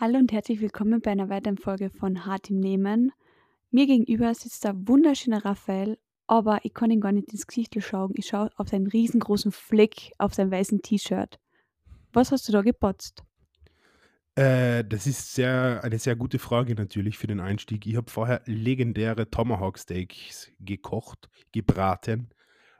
Hallo 0.00 0.16
und 0.16 0.32
herzlich 0.32 0.62
willkommen 0.62 1.02
bei 1.02 1.10
einer 1.10 1.28
weiteren 1.28 1.58
Folge 1.58 1.90
von 1.90 2.24
Hart 2.24 2.48
im 2.48 2.58
Nehmen. 2.58 3.12
Mir 3.70 3.86
gegenüber 3.86 4.34
sitzt 4.34 4.64
der 4.64 4.72
wunderschöne 4.88 5.44
Raphael, 5.44 5.98
aber 6.26 6.60
ich 6.62 6.72
kann 6.72 6.90
ihn 6.90 7.02
gar 7.02 7.12
nicht 7.12 7.30
ins 7.34 7.46
Gesicht 7.46 7.76
schauen. 7.82 8.12
Ich 8.14 8.28
schaue 8.28 8.48
auf 8.56 8.70
seinen 8.70 8.86
riesengroßen 8.86 9.52
Fleck 9.52 10.12
auf 10.16 10.32
seinem 10.32 10.52
weißen 10.52 10.80
T-Shirt. 10.80 11.38
Was 12.14 12.32
hast 12.32 12.48
du 12.48 12.52
da 12.52 12.62
gepotzt? 12.62 13.24
Äh, 14.36 14.86
das 14.86 15.06
ist 15.06 15.34
sehr 15.34 15.84
eine 15.84 15.98
sehr 15.98 16.16
gute 16.16 16.38
Frage 16.38 16.74
natürlich 16.74 17.18
für 17.18 17.26
den 17.26 17.40
Einstieg. 17.40 17.86
Ich 17.86 17.96
habe 17.96 18.10
vorher 18.10 18.40
legendäre 18.46 19.30
Tomahawk 19.30 19.78
Steaks 19.78 20.50
gekocht, 20.60 21.28
gebraten 21.52 22.30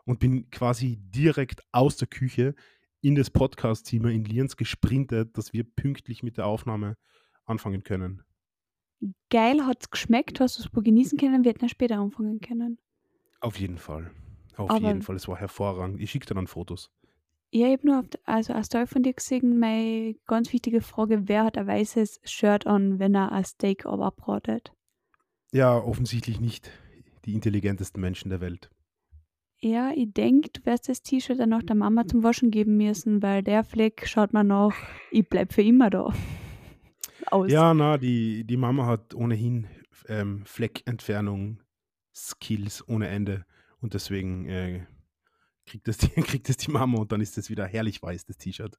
und 0.06 0.20
bin 0.20 0.50
quasi 0.50 0.96
direkt 0.96 1.60
aus 1.70 1.98
der 1.98 2.08
Küche 2.08 2.54
in 3.02 3.14
das 3.14 3.30
Podcast-Zimmer 3.30 4.10
in 4.10 4.24
Lienz 4.24 4.56
gesprintet, 4.56 5.36
dass 5.38 5.52
wir 5.52 5.64
pünktlich 5.64 6.22
mit 6.22 6.36
der 6.36 6.46
Aufnahme 6.46 6.96
anfangen 7.46 7.82
können. 7.82 8.22
Geil, 9.30 9.66
hat 9.66 9.78
es 9.82 9.90
geschmeckt? 9.90 10.40
Hast 10.40 10.58
du 10.58 10.62
es 10.62 10.84
genießen 10.84 11.18
können? 11.18 11.44
Wir 11.44 11.50
hätten 11.52 11.64
ja 11.64 11.68
später 11.68 11.98
anfangen 11.98 12.40
können. 12.40 12.78
Auf 13.40 13.58
jeden 13.58 13.76
Fall. 13.78 14.10
Auf 14.56 14.70
Aber 14.70 14.88
jeden 14.88 15.02
Fall. 15.02 15.16
Es 15.16 15.28
war 15.28 15.36
hervorragend. 15.36 16.00
Ich 16.00 16.10
schicke 16.10 16.26
dir 16.26 16.34
dann 16.34 16.46
Fotos. 16.46 16.90
ja, 17.52 17.66
ich 17.68 17.72
habe 17.74 17.86
nur 17.86 17.98
auf, 18.00 18.06
also 18.24 18.52
eine 18.52 18.64
Story 18.64 18.86
von 18.86 19.02
dir 19.02 19.12
gesehen, 19.14 19.58
meine 19.58 20.14
ganz 20.26 20.52
wichtige 20.52 20.80
Frage, 20.80 21.28
wer 21.28 21.44
hat 21.44 21.58
ein 21.58 21.66
weißes 21.66 22.20
Shirt 22.24 22.66
an, 22.66 22.98
wenn 22.98 23.14
er 23.14 23.32
ein 23.32 23.44
Steak 23.44 23.86
abratet? 23.86 24.72
Ja, 25.52 25.76
offensichtlich 25.76 26.40
nicht 26.40 26.70
die 27.24 27.34
intelligentesten 27.34 28.00
Menschen 28.00 28.30
der 28.30 28.40
Welt. 28.40 28.70
Ja, 29.62 29.92
ich 29.94 30.12
denke, 30.14 30.48
du 30.50 30.64
wirst 30.64 30.88
das 30.88 31.02
T-Shirt 31.02 31.38
dann 31.38 31.50
noch 31.50 31.62
der 31.62 31.76
Mama 31.76 32.06
zum 32.06 32.22
Waschen 32.22 32.50
geben 32.50 32.78
müssen, 32.78 33.22
weil 33.22 33.42
der 33.42 33.62
Fleck 33.62 34.06
schaut 34.06 34.32
man 34.32 34.46
noch, 34.46 34.72
ich 35.10 35.28
bleib 35.28 35.52
für 35.52 35.62
immer 35.62 35.90
da. 35.90 36.14
Aus. 37.26 37.52
Ja, 37.52 37.74
na, 37.74 37.98
die, 37.98 38.44
die 38.44 38.56
Mama 38.56 38.86
hat 38.86 39.14
ohnehin 39.14 39.66
ähm, 40.08 40.42
Fleckentfernung 40.46 41.60
Skills 42.14 42.88
ohne 42.88 43.08
Ende 43.08 43.44
und 43.80 43.92
deswegen 43.92 44.46
äh, 44.46 44.86
kriegt, 45.66 45.86
das 45.86 45.98
die, 45.98 46.08
kriegt 46.08 46.48
das 46.48 46.56
die 46.56 46.70
Mama 46.70 46.98
und 46.98 47.12
dann 47.12 47.20
ist 47.20 47.36
das 47.36 47.50
wieder 47.50 47.66
herrlich 47.66 48.02
weiß, 48.02 48.24
das 48.24 48.38
T-Shirt. 48.38 48.78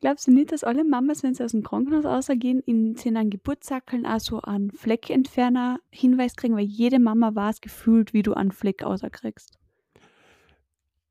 Glaubst 0.00 0.26
du 0.26 0.30
nicht, 0.30 0.52
dass 0.52 0.64
alle 0.64 0.84
Mamas, 0.84 1.22
wenn 1.22 1.34
sie 1.34 1.44
aus 1.44 1.50
dem 1.50 1.62
Krankenhaus 1.62 2.06
rausgehen, 2.06 2.60
in 2.60 2.96
seinen 2.96 3.28
Geburtssackeln 3.28 4.06
auch 4.06 4.20
so 4.20 4.40
einen 4.40 4.70
Fleckentferner 4.70 5.78
Hinweis 5.90 6.36
kriegen, 6.36 6.56
weil 6.56 6.64
jede 6.64 7.00
Mama 7.00 7.34
weiß 7.34 7.60
gefühlt, 7.60 8.14
wie 8.14 8.22
du 8.22 8.32
einen 8.32 8.52
Fleck 8.52 8.82
rauskriegst. 8.82 9.58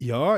Ja, 0.04 0.38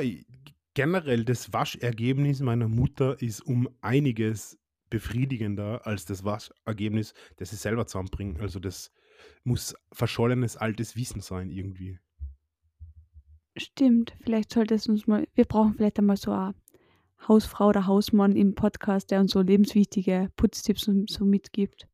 generell 0.75 1.25
das 1.25 1.51
Waschergebnis 1.51 2.39
meiner 2.39 2.67
Mutter 2.67 3.19
ist 3.19 3.41
um 3.41 3.67
einiges 3.81 4.59
befriedigender 4.91 5.87
als 5.87 6.05
das 6.05 6.23
Waschergebnis, 6.23 7.15
das 7.37 7.49
sie 7.49 7.55
selber 7.55 7.87
zusammenbringt. 7.87 8.39
Also 8.41 8.59
das 8.59 8.91
muss 9.43 9.73
verschollenes 9.91 10.55
altes 10.55 10.95
Wissen 10.95 11.19
sein 11.19 11.49
irgendwie. 11.49 11.97
Stimmt, 13.57 14.15
vielleicht 14.21 14.53
sollte 14.53 14.75
es 14.75 14.87
uns 14.87 15.07
mal, 15.07 15.27
wir 15.33 15.45
brauchen 15.45 15.73
vielleicht 15.73 15.97
einmal 15.97 16.17
so 16.17 16.31
eine 16.31 16.53
Hausfrau 17.27 17.69
oder 17.69 17.87
Hausmann 17.87 18.35
im 18.35 18.53
Podcast, 18.53 19.09
der 19.09 19.21
uns 19.21 19.31
so 19.31 19.41
lebenswichtige 19.41 20.29
Putztipps 20.35 20.87
und 20.87 21.09
so 21.09 21.25
mitgibt. 21.25 21.87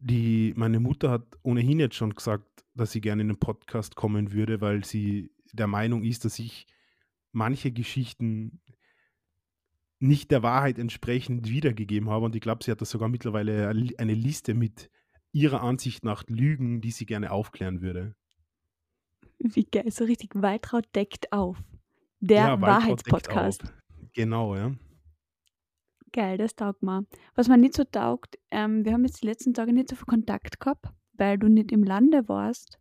Die, 0.00 0.54
meine 0.56 0.80
Mutter 0.80 1.10
hat 1.10 1.26
ohnehin 1.42 1.78
jetzt 1.78 1.96
schon 1.96 2.14
gesagt, 2.14 2.64
dass 2.74 2.92
sie 2.92 3.02
gerne 3.02 3.20
in 3.20 3.28
den 3.28 3.38
Podcast 3.38 3.96
kommen 3.96 4.32
würde, 4.32 4.62
weil 4.62 4.82
sie 4.82 5.30
der 5.52 5.66
Meinung 5.66 6.02
ist, 6.02 6.24
dass 6.24 6.38
ich 6.38 6.66
manche 7.36 7.70
Geschichten 7.70 8.60
nicht 9.98 10.30
der 10.30 10.42
Wahrheit 10.42 10.78
entsprechend 10.78 11.48
wiedergegeben 11.48 12.10
habe. 12.10 12.24
Und 12.24 12.34
ich 12.34 12.40
glaube, 12.40 12.64
sie 12.64 12.70
hat 12.70 12.80
da 12.80 12.84
sogar 12.84 13.08
mittlerweile 13.08 13.68
eine 13.68 14.14
Liste 14.14 14.54
mit 14.54 14.90
ihrer 15.32 15.62
Ansicht 15.62 16.04
nach 16.04 16.24
Lügen, 16.26 16.80
die 16.80 16.90
sie 16.90 17.06
gerne 17.06 17.30
aufklären 17.30 17.82
würde. 17.82 18.16
Wie 19.38 19.64
geil, 19.64 19.90
so 19.90 20.04
richtig 20.04 20.30
Waltraud 20.34 20.86
deckt 20.94 21.32
auf. 21.32 21.62
Der 22.20 22.36
Ja, 22.36 22.60
Wahrheitspodcast. 22.60 23.64
Genau, 24.14 24.56
ja. 24.56 24.74
Geil, 26.12 26.38
das 26.38 26.56
taugt 26.56 26.82
mir. 26.82 27.04
Was 27.34 27.48
mir 27.48 27.58
nicht 27.58 27.74
so 27.74 27.84
taugt, 27.84 28.38
ähm, 28.50 28.84
wir 28.86 28.94
haben 28.94 29.04
jetzt 29.04 29.22
die 29.22 29.26
letzten 29.26 29.52
Tage 29.52 29.74
nicht 29.74 29.90
so 29.90 29.96
viel 29.96 30.06
Kontakt 30.06 30.58
gehabt, 30.58 30.86
weil 31.12 31.38
du 31.38 31.48
nicht 31.48 31.72
im 31.72 31.84
Lande 31.84 32.28
warst. 32.28 32.78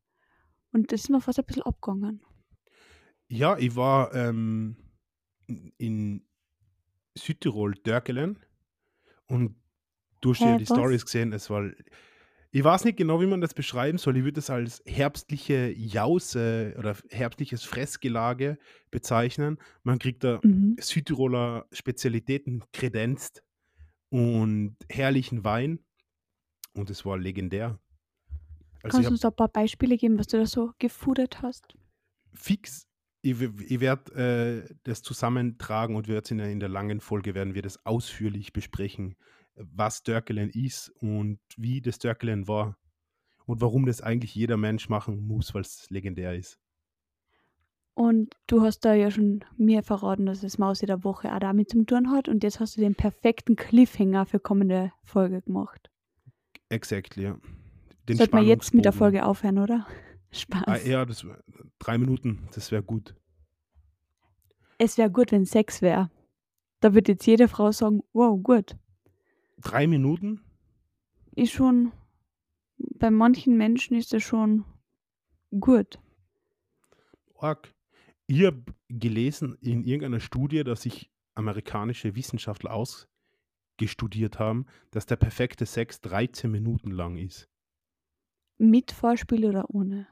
Und 0.72 0.94
das 0.94 1.02
ist 1.02 1.10
mir 1.10 1.20
fast 1.20 1.40
ein 1.40 1.46
bisschen 1.46 1.64
abgegangen. 1.64 2.22
Ja, 3.30 3.58
ich 3.58 3.76
war 3.76 4.14
ähm, 4.14 4.78
in 5.78 6.26
Südtirol, 7.18 7.76
Dörkelen 7.84 8.40
und 9.28 9.56
du 10.22 10.32
hast 10.34 10.44
ja 10.46 10.56
die 10.56 10.66
was? 10.68 10.68
Stories 10.68 11.06
gesehen, 11.06 11.34
es 11.34 11.50
war, 11.50 11.72
ich 12.52 12.64
weiß 12.64 12.86
nicht 12.86 12.98
genau, 12.98 13.22
wie 13.22 13.28
man 13.28 13.42
das 13.42 13.54
beschreiben 13.54 13.98
soll, 13.98 14.18
ich 14.18 14.24
würde 14.26 14.40
es 14.40 14.50
als 14.50 14.84
herbstliche 14.88 15.72
Jause 15.72 16.76
oder 16.80 16.98
herbstliches 17.10 17.64
Fressgelage 17.66 18.58
bezeichnen. 18.92 19.60
Man 19.84 20.00
kriegt 20.00 20.24
da 20.24 20.44
Mhm. 20.44 20.76
Südtiroler 20.80 21.68
Spezialitäten 21.72 22.64
kredenzt 22.74 23.44
und 24.10 24.78
herrlichen 24.90 25.44
Wein 25.46 25.86
und 26.74 26.90
es 26.90 27.06
war 27.06 27.18
legendär. 27.18 27.80
Also 28.84 29.04
Kannst 29.04 29.10
du 29.10 29.14
uns 29.14 29.24
ein 29.26 29.36
paar 29.36 29.48
Beispiele 29.50 29.96
geben, 29.96 30.18
was 30.18 30.26
du 30.26 30.38
da 30.38 30.46
so 30.48 30.72
gefudert 30.80 31.44
hast? 31.44 31.76
fix, 32.34 32.88
ich, 33.26 33.42
ich 33.42 33.80
werde 33.80 34.66
äh, 34.70 34.76
das 34.84 35.02
zusammentragen 35.02 35.96
und 35.96 36.08
wir 36.08 36.22
in 36.30 36.38
der, 36.38 36.50
in 36.50 36.60
der 36.60 36.70
langen 36.70 37.02
Folge 37.02 37.34
werden 37.34 37.56
wir 37.56 37.64
das 37.64 37.84
ausführlich 37.86 38.54
besprechen, 38.54 39.16
was 39.56 40.04
Dörkelen 40.04 40.50
ist 40.52 40.90
und 41.00 41.40
wie 41.58 41.82
das 41.82 41.98
Dörkelen 41.98 42.48
war 42.48 42.78
und 43.46 43.62
warum 43.62 43.88
das 43.88 44.02
eigentlich 44.02 44.36
jeder 44.36 44.58
Mensch 44.58 44.90
machen 44.90 45.26
muss, 45.26 45.54
weil 45.56 45.62
es 45.62 45.90
legendär 45.90 46.36
ist. 46.36 46.60
Und 47.96 48.36
du 48.48 48.62
hast 48.62 48.82
da 48.82 48.94
ja 48.94 49.10
schon 49.10 49.44
mir 49.58 49.82
verraten, 49.82 50.26
dass 50.26 50.42
das 50.42 50.58
Maus 50.58 50.82
in 50.82 50.88
der 50.88 51.04
Woche 51.04 51.34
auch 51.34 51.40
damit 51.40 51.70
zu 51.70 51.84
tun 51.84 52.12
hat. 52.12 52.28
Und 52.28 52.44
jetzt 52.44 52.60
hast 52.60 52.76
du 52.76 52.82
den 52.82 52.94
perfekten 52.94 53.56
Cliffhanger 53.56 54.26
für 54.26 54.40
kommende 54.40 54.92
Folge 55.04 55.42
gemacht. 55.42 55.90
Exactly, 56.68 57.24
ja. 57.24 57.38
Den 58.10 58.18
Sollte 58.18 58.36
man 58.36 58.46
jetzt 58.46 58.74
mit 58.74 58.84
der. 58.84 58.92
Folge 58.92 59.26
aufhören, 59.26 59.60
oder? 59.60 59.88
Ah, 60.36 60.76
Spaß. 60.76 60.88
ja, 60.88 61.06
das 61.06 61.26
drei 61.80 61.98
Minuten, 61.98 62.48
das 62.54 62.72
wäre 62.72 62.84
gut. 62.84 63.16
Es 64.78 64.98
wäre 64.98 65.10
gut, 65.10 65.32
wenn 65.32 65.46
Sex 65.46 65.82
wäre. 65.82 66.12
Da 66.82 66.94
wird 66.94 67.08
jetzt 67.08 67.26
jede 67.26 67.48
Frau 67.48 67.72
sagen, 67.72 68.02
wow, 68.14 68.42
gut. 68.42 68.76
Drei 69.62 69.88
Minuten? 69.88 70.42
Ist 71.36 71.54
schon, 71.54 71.92
bei 72.78 73.10
manchen 73.10 73.58
Menschen 73.58 73.96
ist 73.98 74.14
das 74.14 74.24
schon 74.24 74.66
gut. 75.60 76.00
Org. 77.36 77.74
Ich 78.28 78.44
habe 78.46 78.64
gelesen 78.90 79.58
in 79.62 79.84
irgendeiner 79.84 80.20
Studie, 80.20 80.64
dass 80.64 80.82
sich 80.82 81.12
amerikanische 81.36 82.16
Wissenschaftler 82.16 82.74
ausgestudiert 82.74 84.40
haben, 84.40 84.66
dass 84.92 85.06
der 85.06 85.18
perfekte 85.18 85.66
Sex 85.66 86.02
13 86.02 86.50
Minuten 86.50 86.92
lang 86.92 87.18
ist. 87.18 87.48
Mit 88.58 88.92
Vorspiel 88.92 89.46
oder 89.46 89.70
ohne. 89.70 90.08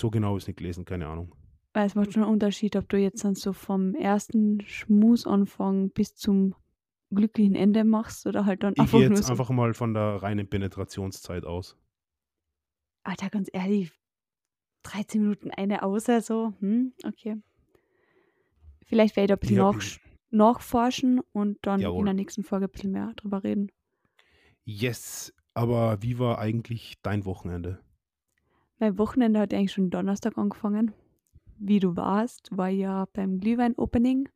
So 0.00 0.10
genau 0.10 0.36
ist 0.36 0.46
nicht 0.46 0.58
gelesen, 0.58 0.84
keine 0.84 1.06
Ahnung. 1.08 1.34
Weil 1.74 1.86
es 1.86 1.94
macht 1.94 2.12
schon 2.12 2.22
einen 2.22 2.32
Unterschied, 2.32 2.76
ob 2.76 2.88
du 2.88 2.96
jetzt 2.98 3.24
dann 3.24 3.34
so 3.34 3.52
vom 3.52 3.94
ersten 3.94 4.60
Schmusanfang 4.62 5.90
bis 5.90 6.14
zum 6.16 6.54
glücklichen 7.10 7.54
Ende 7.54 7.84
machst 7.84 8.26
oder 8.26 8.44
halt 8.46 8.62
dann 8.62 8.74
Ich 8.74 8.80
einfach 8.80 8.98
gehe 8.98 9.08
nur 9.08 9.16
jetzt 9.18 9.26
so. 9.26 9.32
einfach 9.32 9.50
mal 9.50 9.74
von 9.74 9.94
der 9.94 10.22
reinen 10.22 10.48
Penetrationszeit 10.48 11.44
aus. 11.44 11.76
Alter, 13.02 13.30
ganz 13.30 13.48
ehrlich, 13.52 13.92
13 14.84 15.22
Minuten 15.22 15.50
eine 15.50 15.82
außer 15.82 16.20
so, 16.20 16.52
hm, 16.60 16.92
okay. 17.04 17.36
Vielleicht 18.86 19.16
werde 19.16 19.24
ich 19.24 19.28
da 19.28 19.34
ein 19.34 19.40
bisschen 19.40 19.56
Ich 19.56 19.62
hab- 19.62 19.74
nach, 20.30 20.54
nachforschen 20.56 21.20
und 21.32 21.58
dann 21.62 21.80
in 21.80 21.84
Jawohl. 21.86 22.04
der 22.04 22.14
nächsten 22.14 22.44
Folge 22.44 22.66
ein 22.66 22.70
bisschen 22.70 22.92
mehr 22.92 23.12
drüber 23.16 23.42
reden. 23.44 23.70
Yes, 24.64 25.32
aber 25.54 26.02
wie 26.02 26.18
war 26.18 26.38
eigentlich 26.38 26.94
dein 27.02 27.24
Wochenende? 27.24 27.80
Mein 28.78 28.96
Wochenende 28.98 29.40
hat 29.40 29.52
eigentlich 29.52 29.72
schon 29.72 29.90
Donnerstag 29.90 30.38
angefangen. 30.38 30.92
Wie 31.58 31.80
du 31.80 31.96
warst, 31.96 32.56
war 32.56 32.68
ja 32.68 33.06
beim 33.12 33.40
Glühwein-Opening, 33.40 34.28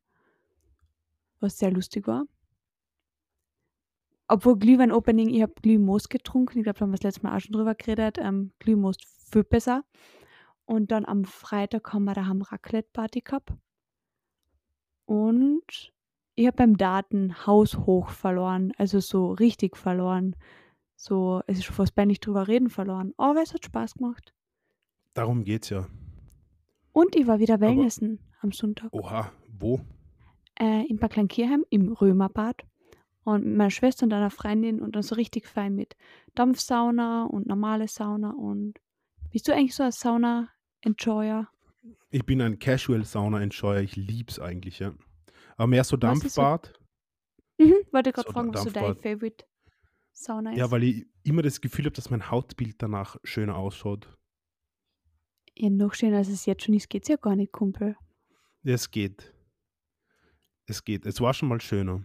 was 1.39 1.57
sehr 1.57 1.71
lustig 1.71 2.07
war. 2.07 2.25
Obwohl 4.27 4.57
Glühwein-Opening, 4.57 5.29
ich 5.29 5.41
habe 5.41 5.53
Glühmoos 5.61 6.09
getrunken. 6.09 6.57
Ich 6.57 6.63
glaube, 6.63 6.79
da 6.79 6.83
haben 6.83 6.91
wir 6.91 6.97
das 6.97 7.03
letzte 7.03 7.23
Mal 7.23 7.37
auch 7.37 7.39
schon 7.39 7.53
drüber 7.53 7.75
geredet. 7.75 8.17
Ähm, 8.19 8.51
Glühmoos 8.59 8.97
viel 9.31 9.43
besser. 9.43 9.83
Und 10.65 10.91
dann 10.91 11.05
am 11.05 11.23
Freitag 11.23 11.93
haben 11.93 12.05
wir 12.05 12.13
daheim 12.13 12.41
Raclette-Party 12.41 13.21
gehabt. 13.21 13.53
Und 15.05 15.93
ich 16.35 16.47
habe 16.47 16.57
beim 16.57 16.77
Daten 16.77 17.45
haushoch 17.45 18.09
verloren. 18.09 18.73
Also 18.77 18.99
so 18.99 19.31
richtig 19.31 19.77
verloren. 19.77 20.35
So, 21.05 21.41
es 21.47 21.57
ist 21.57 21.65
schon 21.65 21.75
fast 21.75 21.95
peinlich 21.95 22.21
drüber 22.21 22.47
reden 22.47 22.69
verloren. 22.69 23.13
Aber 23.17 23.41
es 23.41 23.53
hat 23.53 23.65
Spaß 23.65 23.95
gemacht. 23.95 24.33
Darum 25.13 25.43
geht's 25.43 25.69
ja. 25.69 25.85
Und 26.93 27.13
ich 27.17 27.27
war 27.27 27.39
wieder 27.39 27.55
Aber- 27.55 27.67
Wellnessen 27.67 28.19
am 28.41 28.53
Sonntag. 28.53 28.87
Oha, 28.93 29.29
wo? 29.59 29.81
Äh, 30.57 30.85
in 30.87 30.99
Bad 30.99 31.11
Kleinkirchheim 31.11 31.65
im 31.69 31.91
Römerbad. 31.91 32.63
und 33.25 33.45
mit 33.45 33.55
meiner 33.57 33.69
Schwester 33.71 34.05
und 34.05 34.13
einer 34.13 34.29
Freundin 34.29 34.81
und 34.81 34.95
dann 34.95 35.03
so 35.03 35.15
richtig 35.15 35.47
fein 35.47 35.75
mit 35.75 35.95
Dampfsauna 36.35 37.23
und 37.25 37.47
normale 37.47 37.87
Sauna 37.87 38.31
und 38.31 38.79
bist 39.31 39.47
du 39.47 39.53
eigentlich 39.53 39.75
so 39.75 39.83
ein 39.83 39.91
Sauna-Enjoyer? 39.93 41.47
Ich 42.11 42.25
bin 42.25 42.41
ein 42.41 42.59
Casual-Sauna-Enjoyer. 42.59 43.79
Ich 43.81 43.95
lieb's 43.95 44.39
eigentlich, 44.39 44.79
ja. 44.79 44.93
Aber 45.55 45.67
mehr 45.67 45.83
so 45.85 45.95
ist 45.95 46.01
so 46.01 46.07
Dampfbad. 46.41 46.73
mhm, 47.57 47.75
wollte 47.93 48.11
gerade 48.11 48.27
So 48.27 48.33
fragen, 48.33 48.53
was 48.53 48.63
so 48.63 48.69
dein 48.71 48.83
Dampfbad. 49.01 49.45
Favorite 50.13 50.23
Sauna 50.23 50.53
Ja, 50.55 50.71
weil 50.71 50.83
ich 50.83 51.05
immer 51.23 51.41
das 51.41 51.61
Gefühl 51.61 51.85
habe, 51.85 51.95
dass 51.95 52.09
mein 52.09 52.29
Hautbild 52.29 52.75
danach 52.81 53.17
schöner 53.23 53.55
ausschaut. 53.55 54.17
Ja, 55.55 55.69
noch 55.69 55.93
schöner 55.93 56.17
als 56.17 56.29
es 56.29 56.45
jetzt 56.45 56.63
schon 56.63 56.73
ist, 56.73 56.89
geht's 56.89 57.07
ja 57.07 57.15
gar 57.15 57.35
nicht, 57.35 57.51
Kumpel. 57.51 57.95
Ja, 58.63 58.73
es 58.73 58.89
geht. 58.89 59.33
Es 60.65 60.83
geht. 60.83 61.05
Es 61.05 61.19
war 61.21 61.33
schon 61.33 61.49
mal 61.49 61.61
schöner. 61.61 62.03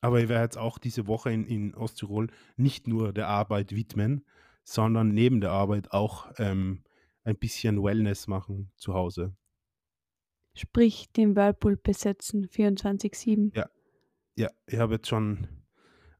Aber 0.00 0.20
ich 0.20 0.28
werde 0.28 0.44
jetzt 0.44 0.58
auch 0.58 0.78
diese 0.78 1.06
Woche 1.06 1.32
in, 1.32 1.44
in 1.44 1.74
Osttirol 1.74 2.28
nicht 2.56 2.86
nur 2.86 3.12
der 3.12 3.26
Arbeit 3.26 3.74
widmen, 3.74 4.24
sondern 4.62 5.08
neben 5.08 5.40
der 5.40 5.50
Arbeit 5.50 5.92
auch 5.92 6.30
ähm, 6.38 6.84
ein 7.24 7.36
bisschen 7.36 7.82
Wellness 7.82 8.28
machen 8.28 8.70
zu 8.76 8.94
Hause. 8.94 9.36
Sprich, 10.54 11.10
den 11.12 11.34
Whirlpool 11.34 11.76
besetzen, 11.76 12.46
24-7. 12.46 13.56
Ja, 13.56 13.68
ja, 14.36 14.50
ich 14.66 14.78
habe 14.78 14.94
jetzt 14.94 15.08
schon 15.08 15.57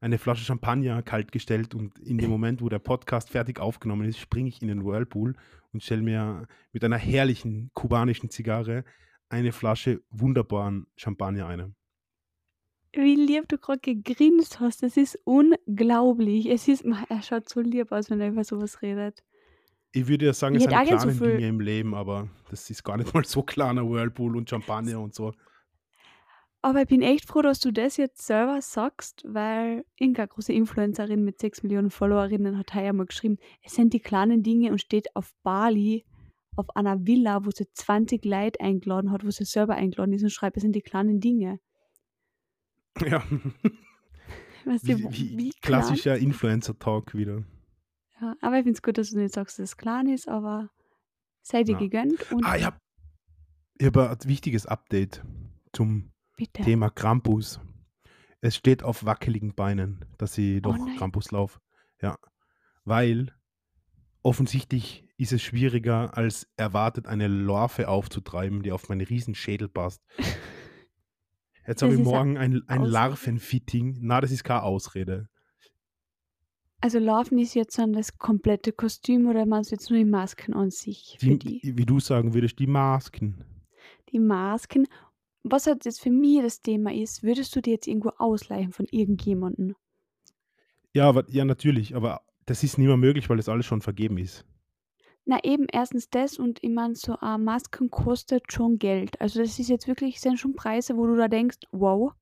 eine 0.01 0.17
Flasche 0.17 0.45
Champagner 0.45 1.01
kalt 1.01 1.31
gestellt 1.31 1.75
und 1.75 1.99
in 1.99 2.17
dem 2.17 2.29
Moment, 2.29 2.61
wo 2.61 2.69
der 2.69 2.79
Podcast 2.79 3.29
fertig 3.29 3.59
aufgenommen 3.59 4.07
ist, 4.07 4.19
springe 4.19 4.49
ich 4.49 4.61
in 4.61 4.67
den 4.67 4.85
Whirlpool 4.85 5.35
und 5.71 5.83
stelle 5.83 6.01
mir 6.01 6.47
mit 6.71 6.83
einer 6.83 6.97
herrlichen 6.97 7.71
kubanischen 7.73 8.29
Zigarre 8.29 8.83
eine 9.29 9.51
Flasche 9.51 10.01
wunderbaren 10.09 10.87
Champagner 10.95 11.47
ein. 11.47 11.75
Wie 12.93 13.15
lieb 13.15 13.47
du 13.47 13.59
gerade 13.59 13.79
gegrinst 13.79 14.59
hast, 14.59 14.81
das 14.81 14.97
ist 14.97 15.19
unglaublich. 15.23 16.47
Es 16.47 16.67
ist, 16.67 16.83
er 16.83 17.21
schaut 17.21 17.47
so 17.47 17.61
lieb 17.61 17.91
aus, 17.91 18.09
wenn 18.09 18.19
er 18.19 18.29
über 18.29 18.43
sowas 18.43 18.81
redet. 18.81 19.23
Ich 19.91 20.07
würde 20.07 20.25
ja 20.25 20.33
sagen, 20.33 20.55
Ich 20.55 20.65
es 20.65 20.71
sind 20.71 20.87
gern 20.87 21.11
so. 21.11 21.25
Dinge 21.25 21.47
im 21.47 21.59
Leben, 21.59 21.93
aber 21.93 22.29
das 22.49 22.69
ist 22.69 22.83
gar 22.83 22.97
nicht 22.97 23.13
mal 23.13 23.25
so 23.25 23.43
kleiner 23.43 23.87
Whirlpool 23.87 24.35
und 24.35 24.49
Champagner 24.49 24.99
und 24.99 25.13
so. 25.13 25.33
Aber 26.61 26.81
ich 26.81 26.87
bin 26.87 27.01
echt 27.01 27.25
froh, 27.25 27.41
dass 27.41 27.59
du 27.61 27.71
das 27.71 27.95
jetzt 27.95 28.25
selber 28.25 28.61
sagst, 28.61 29.23
weil 29.25 29.85
irgendeine 29.97 30.27
große 30.27 30.51
Influencerin 30.51 31.23
mit 31.23 31.39
6 31.39 31.63
Millionen 31.63 31.89
Followerinnen 31.89 32.57
hat 32.57 32.73
heuer 32.75 32.91
mal 32.91 33.05
geschrieben, 33.05 33.37
es 33.63 33.75
sind 33.75 33.93
die 33.93 34.01
kleinen 34.01 34.43
Dinge 34.43 34.71
und 34.71 34.81
steht 34.81 35.15
auf 35.15 35.33
Bali 35.43 36.05
auf 36.57 36.75
einer 36.75 37.05
Villa, 37.07 37.45
wo 37.45 37.51
sie 37.51 37.71
20 37.71 38.25
Leute 38.25 38.59
eingeladen 38.59 39.11
hat, 39.11 39.23
wo 39.25 39.31
sie 39.31 39.45
selber 39.45 39.75
eingeladen 39.75 40.11
ist 40.13 40.23
und 40.23 40.31
schreibt, 40.31 40.57
es 40.57 40.63
sind 40.63 40.75
die 40.75 40.81
kleinen 40.81 41.21
Dinge. 41.21 41.59
Ja, 43.07 43.23
Weißt 44.65 44.83
du, 44.89 44.97
wie 44.97 45.37
wie 45.37 45.51
klassischer 45.61 46.17
Influencer-Talk 46.17 47.15
wieder. 47.15 47.43
Ja, 48.19 48.35
aber 48.41 48.57
ich 48.57 48.63
finde 48.63 48.77
es 48.77 48.81
gut, 48.81 48.97
dass 48.97 49.11
du 49.11 49.17
nicht 49.19 49.33
sagst, 49.33 49.57
dass 49.59 49.69
es 49.69 49.77
klein 49.77 50.07
ist, 50.09 50.27
aber 50.27 50.69
sei 51.41 51.63
dir 51.63 51.73
Ja. 51.73 51.79
gegönnt 51.79 52.29
und 52.31 52.45
Ah, 52.45 52.57
ich 52.57 52.65
habe 52.65 52.77
hab 53.81 53.97
ein 54.21 54.29
wichtiges 54.29 54.65
Update 54.65 55.23
zum 55.71 56.11
bitte. 56.39 56.63
Thema 56.63 56.89
Krampus. 56.89 57.59
Es 58.41 58.55
steht 58.55 58.83
auf 58.83 59.05
wackeligen 59.05 59.53
Beinen, 59.53 60.05
dass 60.17 60.37
ich 60.37 60.57
Oh 60.57 60.61
doch 60.71 60.77
nein. 60.77 60.95
Krampus 60.97 61.31
laufe. 61.31 61.59
Ja, 62.01 62.17
weil 62.85 63.33
offensichtlich 64.23 65.05
ist 65.17 65.33
es 65.33 65.41
schwieriger 65.41 66.15
als 66.17 66.47
erwartet, 66.55 67.05
eine 67.07 67.27
Larve 67.27 67.89
aufzutreiben, 67.89 68.63
die 68.63 68.71
auf 68.71 68.87
meinen 68.87 69.01
riesen 69.01 69.35
Schädel 69.35 69.67
passt. 69.67 70.01
Jetzt 71.67 71.83
habe 71.83 71.93
ich 71.93 71.99
morgen 71.99 72.37
ein, 72.37 72.63
ein. 72.67 72.83
Larvenfitting. 72.83 73.99
Na, 74.01 74.21
das 74.21 74.31
ist 74.31 74.43
keine 74.43 74.63
Ausrede. 74.63 75.27
Also 76.81 76.97
Laufen 76.97 77.37
ist 77.37 77.53
jetzt 77.53 77.77
dann 77.77 77.91
das 77.93 78.17
komplette 78.17 78.71
Kostüm 78.71 79.27
oder 79.27 79.45
meinst 79.45 79.69
du 79.69 79.75
jetzt 79.75 79.89
nur 79.91 79.99
die 79.99 80.05
Masken 80.05 80.53
an 80.53 80.71
sich 80.71 81.17
Die, 81.21 81.37
die? 81.37 81.59
wie 81.77 81.85
du 81.85 81.99
sagen 81.99 82.33
würdest, 82.33 82.57
die 82.57 82.65
Masken. 82.67 83.43
Die 84.11 84.17
Masken. 84.19 84.87
Was 85.43 85.67
halt 85.67 85.85
jetzt 85.85 86.01
für 86.01 86.11
mich 86.11 86.41
das 86.41 86.61
Thema 86.61 86.93
ist, 86.93 87.23
würdest 87.23 87.55
du 87.55 87.61
dir 87.61 87.73
jetzt 87.73 87.87
irgendwo 87.87 88.09
ausleihen 88.17 88.71
von 88.71 88.85
irgendjemandem? 88.91 89.75
Ja, 90.93 91.07
aber, 91.07 91.23
ja, 91.29 91.45
natürlich, 91.45 91.95
aber 91.95 92.21
das 92.45 92.63
ist 92.63 92.77
nicht 92.77 92.87
mehr 92.87 92.97
möglich, 92.97 93.29
weil 93.29 93.37
das 93.37 93.49
alles 93.49 93.65
schon 93.65 93.81
vergeben 93.81 94.17
ist. 94.17 94.45
Na 95.25 95.37
eben, 95.43 95.67
erstens 95.71 96.09
das 96.09 96.39
und 96.39 96.57
ich 96.63 96.71
meine, 96.71 96.95
so 96.95 97.15
eine 97.19 97.37
Masken 97.37 97.91
kostet 97.91 98.51
schon 98.51 98.79
Geld. 98.79 99.21
Also 99.21 99.39
das 99.39 99.59
ist 99.59 99.69
jetzt 99.69 99.87
wirklich, 99.87 100.19
sind 100.19 100.39
schon 100.39 100.55
Preise, 100.55 100.97
wo 100.97 101.05
du 101.05 101.15
da 101.15 101.27
denkst, 101.27 101.59
wow. 101.71 102.13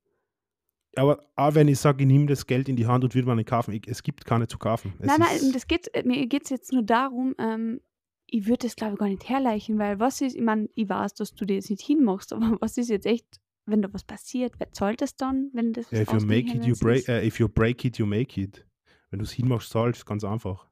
Aber 0.94 1.24
auch 1.34 1.54
wenn 1.54 1.68
ich 1.68 1.78
sage, 1.78 2.02
ich 2.02 2.06
nehme 2.06 2.26
das 2.26 2.46
Geld 2.46 2.68
in 2.68 2.76
die 2.76 2.86
Hand 2.86 3.04
und 3.04 3.14
würde 3.14 3.26
mal 3.26 3.44
kaufen, 3.44 3.72
ich, 3.72 3.86
es 3.86 4.02
gibt 4.02 4.26
keine 4.26 4.46
zu 4.46 4.58
kaufen. 4.58 4.92
Es 4.98 5.06
Nein, 5.06 5.20
nein, 5.20 5.52
das 5.52 5.66
geht, 5.66 5.90
mir 6.04 6.26
geht 6.26 6.44
es 6.44 6.50
jetzt 6.50 6.72
nur 6.72 6.82
darum, 6.82 7.34
ähm, 7.38 7.80
ich 8.30 8.46
würde 8.46 8.66
das 8.66 8.76
glaube 8.76 8.94
ich 8.94 8.98
gar 8.98 9.08
nicht 9.08 9.28
herleichen, 9.28 9.78
weil 9.78 9.98
was 9.98 10.20
ist, 10.20 10.36
ich 10.36 10.42
meine, 10.42 10.68
ich 10.74 10.88
weiß, 10.88 11.14
dass 11.14 11.34
du 11.34 11.44
jetzt 11.46 11.70
nicht 11.70 11.82
hinmachst, 11.82 12.32
aber 12.32 12.58
was 12.60 12.76
ist 12.76 12.90
jetzt 12.90 13.06
echt, 13.06 13.40
wenn 13.66 13.82
da 13.82 13.92
was 13.92 14.04
passiert, 14.04 14.54
wer 14.58 14.72
zahlt 14.72 15.00
das 15.00 15.16
dann, 15.16 15.50
wenn 15.52 15.72
das 15.72 15.90
ja, 15.90 16.02
if 16.02 16.12
you 16.12 16.20
make 16.20 16.54
it, 16.54 16.64
you 16.64 16.74
break, 16.78 17.08
äh, 17.08 17.26
if 17.26 17.38
you 17.38 17.48
break 17.48 17.84
it, 17.84 17.98
you 17.98 18.06
make 18.06 18.40
it. 18.40 18.66
Wenn 19.10 19.20
du 19.20 19.24
es 19.24 19.32
hinmachst, 19.32 19.70
zahlst, 19.70 20.04
ganz 20.04 20.22
einfach. 20.24 20.68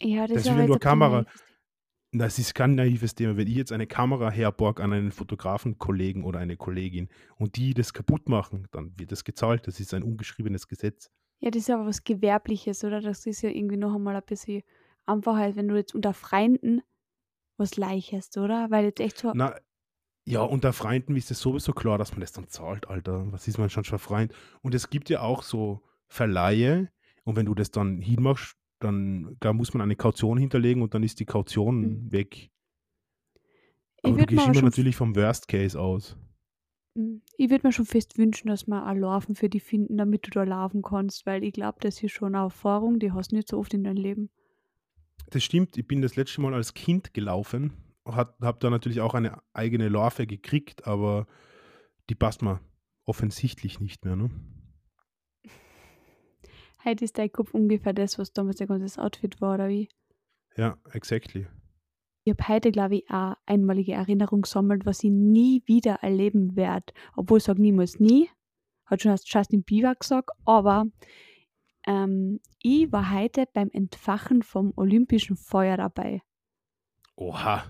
Ja, 0.00 0.26
das 0.26 0.30
ist 0.30 0.36
Das 0.36 0.44
ist, 0.46 0.50
eine 0.50 0.62
ein 0.62 0.66
bisschen 0.66 0.80
Kamera, 0.80 1.26
das 2.10 2.38
ist 2.38 2.54
kein 2.54 2.74
naives 2.74 3.14
Thema. 3.14 3.36
Wenn 3.36 3.46
ich 3.46 3.54
jetzt 3.54 3.70
eine 3.70 3.86
Kamera 3.86 4.30
herborg 4.30 4.80
an 4.80 4.92
einen 4.92 5.12
Fotografenkollegen 5.12 6.24
oder 6.24 6.40
eine 6.40 6.56
Kollegin 6.56 7.08
und 7.36 7.56
die 7.56 7.72
das 7.72 7.92
kaputt 7.92 8.28
machen, 8.28 8.66
dann 8.72 8.98
wird 8.98 9.12
das 9.12 9.22
gezahlt. 9.22 9.66
Das 9.68 9.78
ist 9.78 9.94
ein 9.94 10.02
ungeschriebenes 10.02 10.66
Gesetz. 10.66 11.10
Ja, 11.38 11.50
das 11.50 11.62
ist 11.62 11.70
aber 11.70 11.86
was 11.86 12.04
Gewerbliches, 12.04 12.84
oder? 12.84 13.00
Das 13.00 13.26
ist 13.26 13.42
ja 13.42 13.50
irgendwie 13.50 13.76
noch 13.76 13.94
einmal 13.94 14.16
ein 14.16 14.22
bisschen 14.26 14.62
einfacher, 15.06 15.42
als 15.42 15.56
wenn 15.56 15.68
du 15.68 15.76
jetzt 15.76 15.94
unter 15.94 16.14
Freunden 16.14 16.82
was 17.58 17.76
leichest, 17.76 18.36
oder? 18.38 18.70
Weil 18.70 18.84
jetzt 18.86 19.00
echt 19.00 19.18
so, 19.18 19.34
Na, 19.34 19.56
ja, 20.26 20.42
unter 20.42 20.72
Freunden 20.72 21.16
ist 21.16 21.30
es 21.30 21.40
sowieso 21.40 21.72
klar, 21.72 21.98
dass 21.98 22.12
man 22.12 22.20
das 22.20 22.32
dann 22.32 22.48
zahlt, 22.48 22.88
Alter. 22.88 23.32
Was 23.32 23.48
ist 23.48 23.58
man 23.58 23.70
schon 23.70 23.84
für 23.84 23.98
Freund? 23.98 24.32
Und 24.62 24.74
es 24.74 24.90
gibt 24.90 25.10
ja 25.10 25.22
auch 25.22 25.42
so 25.42 25.82
Verleihe 26.08 26.90
und 27.24 27.36
wenn 27.36 27.46
du 27.46 27.54
das 27.54 27.70
dann 27.70 28.00
hinmachst, 28.00 28.56
dann 28.80 29.36
da 29.40 29.52
muss 29.52 29.74
man 29.74 29.82
eine 29.82 29.96
Kaution 29.96 30.38
hinterlegen 30.38 30.82
und 30.82 30.94
dann 30.94 31.02
ist 31.04 31.20
die 31.20 31.26
Kaution 31.26 31.80
Mhm. 31.80 32.12
weg. 32.12 32.50
ich 34.02 34.10
Aber 34.10 34.18
du 34.18 34.26
würde 34.26 34.34
mir 34.34 34.42
gehst 34.42 34.46
immer 34.46 34.54
schon, 34.54 34.64
natürlich 34.64 34.94
vom 34.96 35.16
Worst 35.16 35.48
Case 35.48 35.78
aus. 35.80 36.16
Mm, 36.94 37.18
ich 37.36 37.50
würde 37.50 37.66
mir 37.66 37.72
schon 37.72 37.84
fest 37.86 38.16
wünschen, 38.18 38.48
dass 38.48 38.66
wir 38.66 38.84
ein 38.84 38.98
Larven 38.98 39.34
für 39.34 39.48
die 39.48 39.60
finden, 39.60 39.96
damit 39.98 40.26
du 40.26 40.30
da 40.30 40.42
laufen 40.44 40.82
kannst, 40.82 41.26
weil 41.26 41.44
ich 41.44 41.52
glaube, 41.52 41.78
das 41.80 42.02
ist 42.02 42.12
schon 42.12 42.34
eine 42.34 42.44
Erfahrung, 42.44 42.98
die 42.98 43.12
hast 43.12 43.32
du 43.32 43.36
nicht 43.36 43.48
so 43.48 43.58
oft 43.58 43.74
in 43.74 43.84
deinem 43.84 43.96
Leben. 43.96 44.30
Das 45.30 45.42
stimmt, 45.42 45.76
ich 45.78 45.86
bin 45.86 46.02
das 46.02 46.16
letzte 46.16 46.40
Mal 46.40 46.54
als 46.54 46.74
Kind 46.74 47.14
gelaufen, 47.14 47.72
habe 48.06 48.58
da 48.58 48.70
natürlich 48.70 49.00
auch 49.00 49.14
eine 49.14 49.40
eigene 49.54 49.88
Larve 49.88 50.26
gekriegt, 50.26 50.86
aber 50.86 51.26
die 52.10 52.14
passt 52.14 52.42
mir 52.42 52.60
offensichtlich 53.04 53.80
nicht 53.80 54.04
mehr. 54.04 54.16
Ne? 54.16 54.30
Heute 56.84 57.04
ist 57.04 57.18
dein 57.18 57.32
Kopf 57.32 57.54
ungefähr 57.54 57.92
das, 57.92 58.18
was 58.18 58.32
damals 58.32 58.56
dein 58.56 58.68
ganzes 58.68 58.98
Outfit 58.98 59.40
war, 59.40 59.54
oder 59.54 59.68
wie? 59.68 59.88
Ja, 60.56 60.76
exactly. 60.92 61.46
Ich 62.24 62.32
habe 62.32 62.48
heute, 62.48 62.70
glaube 62.70 62.96
ich, 62.96 63.10
auch 63.10 63.34
einmalige 63.46 63.92
Erinnerung 63.92 64.42
gesammelt, 64.42 64.86
was 64.86 65.02
ich 65.02 65.10
nie 65.10 65.62
wieder 65.66 65.94
erleben 66.02 66.54
werde. 66.54 66.92
Obwohl 67.16 67.38
ich 67.38 67.44
sage 67.44 67.60
niemals 67.60 67.98
nie. 67.98 68.30
Hat 68.84 69.02
schon 69.02 69.10
erst 69.10 69.32
Justin 69.32 69.64
Bieber 69.64 69.94
gesagt. 69.96 70.30
Aber 70.44 70.84
ähm, 71.86 72.40
ich 72.60 72.92
war 72.92 73.12
heute 73.12 73.46
beim 73.52 73.70
Entfachen 73.72 74.42
vom 74.42 74.72
Olympischen 74.76 75.36
Feuer 75.36 75.76
dabei. 75.76 76.22
Oha. 77.16 77.64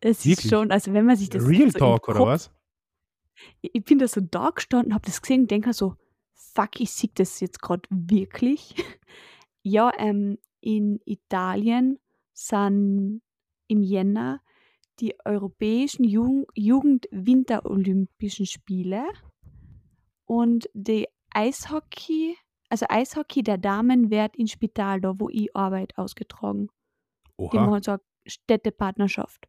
Es 0.00 0.18
ist 0.20 0.26
Wirklich? 0.26 0.50
schon, 0.50 0.70
also 0.70 0.92
wenn 0.92 1.06
man 1.06 1.16
sich 1.16 1.28
das 1.28 1.46
Real 1.46 1.70
so 1.70 1.78
Talk, 1.78 2.08
oder 2.08 2.18
Kopf- 2.18 2.28
was? 2.28 2.54
Ich 3.60 3.84
bin 3.84 3.98
da 3.98 4.08
so 4.08 4.20
da 4.20 4.50
gestanden, 4.50 4.94
habe 4.94 5.06
das 5.06 5.22
gesehen, 5.22 5.46
denke 5.46 5.72
so, 5.72 5.94
fuck, 6.34 6.80
ich 6.80 6.90
sehe 6.90 7.10
das 7.14 7.40
jetzt 7.40 7.60
gerade 7.60 7.88
wirklich. 7.90 8.74
ja, 9.62 9.92
ähm, 9.98 10.38
in 10.60 11.00
Italien 11.04 11.98
sind 12.32 13.22
im 13.68 13.82
Jänner 13.82 14.40
die 15.00 15.14
europäischen 15.24 16.04
Jugend 16.04 16.48
Jugend-Winter-Olympischen 16.54 18.46
Spiele 18.46 19.04
und 20.24 20.68
die 20.74 21.06
Eishockey, 21.30 22.36
also 22.68 22.86
Eishockey 22.88 23.42
der 23.42 23.58
Damen 23.58 24.10
wird 24.10 24.36
in 24.36 24.46
Spital, 24.46 25.00
da 25.00 25.18
wo 25.18 25.28
ich 25.28 25.54
arbeite, 25.56 25.96
ausgetragen. 25.98 26.68
Die 27.38 27.42
Oha. 27.44 27.66
machen 27.66 27.82
so 27.82 27.92
eine 27.92 28.00
Städtepartnerschaft. 28.26 29.48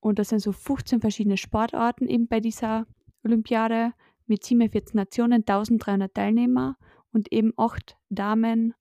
Und 0.00 0.18
das 0.18 0.28
sind 0.30 0.40
so 0.40 0.52
15 0.52 1.00
verschiedene 1.00 1.36
Sportarten 1.36 2.06
eben 2.08 2.26
bei 2.28 2.40
dieser 2.40 2.86
Olympiade 3.24 3.92
mit 4.26 4.44
47 4.44 4.94
Nationen, 4.94 5.42
1300 5.42 6.12
Teilnehmer 6.14 6.76
und 7.12 7.32
eben 7.32 7.52
acht 7.56 7.96
Damen 8.08 8.74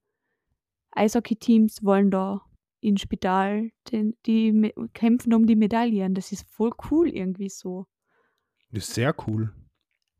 Eishockey-Teams 0.91 1.83
wollen 1.83 2.11
da 2.11 2.41
in 2.81 2.97
Spital 2.97 3.71
die 4.25 4.51
me- 4.51 4.73
kämpfen 4.93 5.33
um 5.33 5.45
die 5.45 5.55
Medaillen. 5.55 6.13
Das 6.15 6.31
ist 6.31 6.49
voll 6.49 6.71
cool 6.89 7.09
irgendwie 7.09 7.49
so. 7.49 7.85
Das 8.71 8.87
ist 8.87 8.95
sehr 8.95 9.15
cool. 9.27 9.53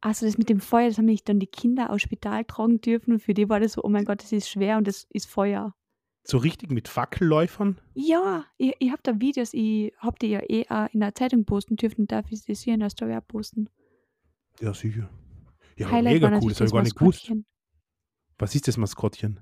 Also 0.01 0.25
das 0.25 0.37
mit 0.37 0.49
dem 0.49 0.59
Feuer, 0.59 0.89
das 0.89 0.97
haben 0.97 1.05
mich 1.05 1.23
dann 1.23 1.39
die 1.39 1.47
Kinder 1.47 1.91
aus 1.91 2.01
Spital 2.01 2.43
tragen 2.45 2.81
dürfen 2.81 3.13
und 3.13 3.19
für 3.19 3.35
die 3.35 3.47
war 3.47 3.59
das 3.59 3.73
so, 3.73 3.83
oh 3.83 3.89
mein 3.89 4.05
Gott, 4.05 4.23
das 4.23 4.31
ist 4.31 4.49
schwer 4.49 4.77
und 4.77 4.87
das 4.87 5.05
ist 5.11 5.27
Feuer. 5.27 5.75
So 6.23 6.37
richtig 6.37 6.71
mit 6.71 6.87
Fackelläufern? 6.87 7.79
Ja, 7.93 8.45
ich, 8.57 8.75
ich 8.79 8.91
habe 8.91 9.01
da 9.03 9.19
Videos, 9.19 9.53
ich 9.53 9.93
habe 9.97 10.17
die 10.19 10.27
ja 10.27 10.41
eh 10.47 10.65
auch 10.69 10.87
in 10.91 10.99
der 10.99 11.13
Zeitung 11.15 11.45
posten 11.45 11.75
dürfen, 11.75 12.07
darf 12.07 12.31
ich 12.31 12.43
das 12.45 12.61
hier 12.61 12.73
in 12.73 12.79
der 12.79 12.89
Story 12.89 13.17
posten. 13.27 13.69
Ja, 14.59 14.73
sicher. 14.73 15.09
Ja, 15.77 15.89
Highlight 15.89 16.13
mega 16.13 16.39
cool, 16.41 16.49
das 16.49 16.59
habe 16.59 16.67
ich 16.67 16.73
gar 16.73 16.83
nicht 16.83 16.95
gewusst. 16.95 17.31
Was 18.37 18.55
ist 18.55 18.67
das 18.67 18.77
Maskottchen? 18.77 19.39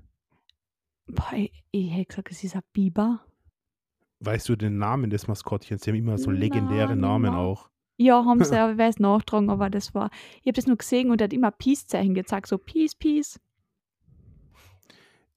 Boah, 1.06 1.32
ich, 1.34 1.52
ich 1.70 1.90
hätte 1.90 2.06
gesagt, 2.06 2.30
es 2.30 2.44
ist 2.44 2.54
ein 2.54 2.62
Biber. 2.72 3.24
Weißt 4.20 4.48
du 4.48 4.56
den 4.56 4.76
Namen 4.76 5.08
des 5.10 5.26
Maskottchens? 5.26 5.82
Die 5.82 5.90
haben 5.90 5.96
immer 5.96 6.18
so 6.18 6.30
legendäre 6.30 6.90
Nein, 6.90 7.00
Namen 7.00 7.34
auch. 7.34 7.70
Ja, 8.00 8.24
haben 8.24 8.42
sie, 8.42 8.56
aber 8.58 8.72
ich 8.72 8.78
weiß 8.78 8.98
nachtragen, 8.98 9.50
aber 9.50 9.68
das 9.68 9.94
war, 9.94 10.10
ich 10.40 10.46
habe 10.46 10.52
das 10.54 10.66
nur 10.66 10.76
gesehen 10.76 11.10
und 11.10 11.20
er 11.20 11.24
hat 11.24 11.32
immer 11.34 11.50
Peace-Zeichen 11.50 12.14
gezeigt, 12.14 12.46
so 12.46 12.56
Peace, 12.56 12.94
Peace. 12.94 13.38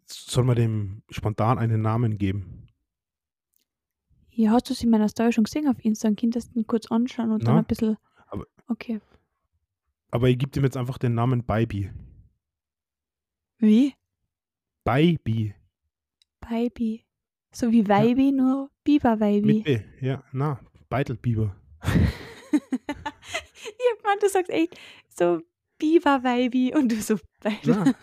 Soll 0.06 0.44
man 0.46 0.56
dem 0.56 1.02
spontan 1.10 1.58
einen 1.58 1.82
Namen 1.82 2.18
geben? 2.18 2.68
Ja, 4.30 4.52
hast 4.52 4.70
du 4.70 4.74
es 4.74 4.84
in 4.84 4.90
meiner 4.90 5.10
Story 5.10 5.32
schon 5.32 5.44
gesehen 5.44 5.68
auf 5.68 5.84
Insta? 5.84 6.08
Dann 6.08 6.16
könntest 6.16 6.56
du 6.56 6.60
ihn 6.60 6.68
kurz 6.68 6.88
anschauen 6.92 7.32
und 7.32 7.44
dann 7.46 7.56
Na, 7.56 7.62
ein 7.62 7.66
bisschen. 7.66 7.98
aber- 8.28 8.46
Okay. 8.68 9.00
Aber 10.12 10.30
ich 10.30 10.38
gebe 10.38 10.58
ihm 10.60 10.64
jetzt 10.64 10.78
einfach 10.78 10.98
den 10.98 11.16
Namen 11.16 11.44
Baby. 11.44 11.92
Wie? 13.58 13.94
Baby. 14.84 15.54
Baby. 16.40 17.06
So 17.52 17.72
wie 17.72 17.88
Weibi, 17.88 18.32
nur 18.32 18.70
Biber-Weibi. 18.84 19.82
Ja, 20.02 20.24
na, 20.32 20.60
Beitelbiber. 20.90 21.56
Ja, 24.14 24.20
du 24.20 24.30
sagst 24.30 24.50
echt 24.52 24.80
so 25.10 25.42
Biber-Weibi 25.80 26.74
und 26.76 26.92
du 26.92 26.96
so 27.02 27.18
Beidel. 27.42 27.76
Na, 27.86 27.94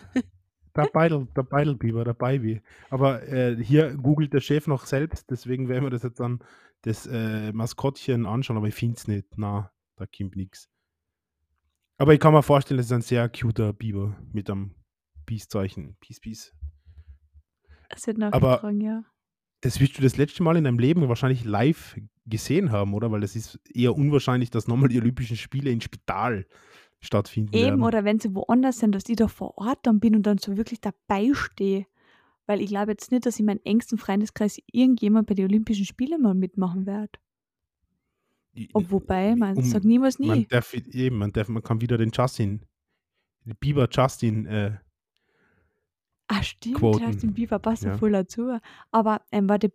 der 0.75 0.89
Beitel, 0.91 1.27
der 1.35 1.43
Beitelbiber, 1.43 2.03
der 2.05 2.13
Baby. 2.13 2.61
Aber 2.89 3.23
äh, 3.27 3.61
hier 3.61 3.95
googelt 3.95 4.33
der 4.33 4.39
Chef 4.39 4.67
noch 4.67 4.85
selbst, 4.85 5.29
deswegen 5.29 5.67
werden 5.67 5.83
wir 5.83 5.89
das 5.89 6.03
jetzt 6.03 6.19
dann 6.19 6.39
das 6.83 7.05
äh, 7.07 7.51
Maskottchen 7.51 8.25
anschauen, 8.25 8.57
aber 8.57 8.67
ich 8.67 8.75
finde 8.75 8.95
es 8.97 9.07
nicht. 9.07 9.27
Na, 9.37 9.71
da 9.97 10.05
kommt 10.05 10.35
nichts. 10.35 10.69
Aber 11.97 12.13
ich 12.13 12.19
kann 12.19 12.33
mir 12.33 12.41
vorstellen, 12.41 12.77
das 12.77 12.87
ist 12.87 12.91
ein 12.93 13.01
sehr 13.01 13.29
cuter 13.29 13.73
Biber 13.73 14.17
mit 14.31 14.49
einem 14.49 14.73
Peace-Zeichen. 15.25 15.97
Peace, 15.99 16.19
Peace. 16.19 16.53
Das 17.89 18.07
wird 18.07 18.17
noch 18.17 18.31
Aber- 18.31 18.55
getragen, 18.55 18.81
ja. 18.81 19.03
Das 19.61 19.79
wirst 19.79 19.97
du 19.97 20.01
das 20.01 20.17
letzte 20.17 20.43
Mal 20.43 20.57
in 20.57 20.63
deinem 20.63 20.79
Leben 20.79 21.07
wahrscheinlich 21.07 21.45
live 21.45 21.95
gesehen 22.25 22.71
haben, 22.71 22.93
oder? 22.93 23.11
Weil 23.11 23.23
es 23.23 23.35
ist 23.35 23.59
eher 23.73 23.95
unwahrscheinlich, 23.95 24.49
dass 24.49 24.67
nochmal 24.67 24.89
die 24.89 24.99
Olympischen 24.99 25.37
Spiele 25.37 25.71
in 25.71 25.81
Spital 25.81 26.45
stattfinden 26.99 27.53
Eben, 27.53 27.65
werden. 27.65 27.83
oder 27.83 28.03
wenn 28.03 28.19
sie 28.19 28.33
woanders 28.35 28.79
sind, 28.79 28.93
dass 28.93 29.07
ich 29.09 29.15
da 29.15 29.27
vor 29.27 29.57
Ort 29.57 29.79
dann 29.83 29.99
bin 29.99 30.15
und 30.15 30.23
dann 30.23 30.37
so 30.37 30.57
wirklich 30.57 30.81
dabei 30.81 31.31
stehe. 31.33 31.85
Weil 32.47 32.61
ich 32.61 32.67
glaube 32.69 32.91
jetzt 32.91 33.11
nicht, 33.11 33.25
dass 33.25 33.39
in 33.39 33.45
meinem 33.45 33.59
engsten 33.63 33.97
Freundeskreis 33.97 34.59
irgendjemand 34.71 35.27
bei 35.27 35.35
den 35.35 35.45
Olympischen 35.45 35.85
Spielen 35.85 36.21
mal 36.21 36.33
mitmachen 36.33 36.85
wird. 36.85 37.19
Ob 38.73 38.91
wobei, 38.91 39.35
man 39.35 39.55
um- 39.57 39.63
sagt 39.63 39.85
niemals 39.85 40.19
nie. 40.19 40.27
Man 40.27 40.47
darf 40.49 40.73
eben, 40.73 41.17
man 41.17 41.31
darf, 41.31 41.47
man 41.47 41.63
kann 41.63 41.81
wieder 41.81 41.97
den 41.97 42.11
Justin, 42.11 42.61
den 43.45 43.55
Bieber 43.59 43.87
Justin, 43.89 44.45
äh, 44.45 44.77
Ah, 46.33 46.43
stimmt, 46.43 46.77
Quoten. 46.77 47.03
Justin 47.03 47.33
Bieber 47.33 47.59
passt 47.59 47.83
ja 47.83 47.97
voll 47.97 48.13
dazu. 48.13 48.57
Aber 48.89 49.21
ähm, 49.33 49.49
warte, 49.49 49.73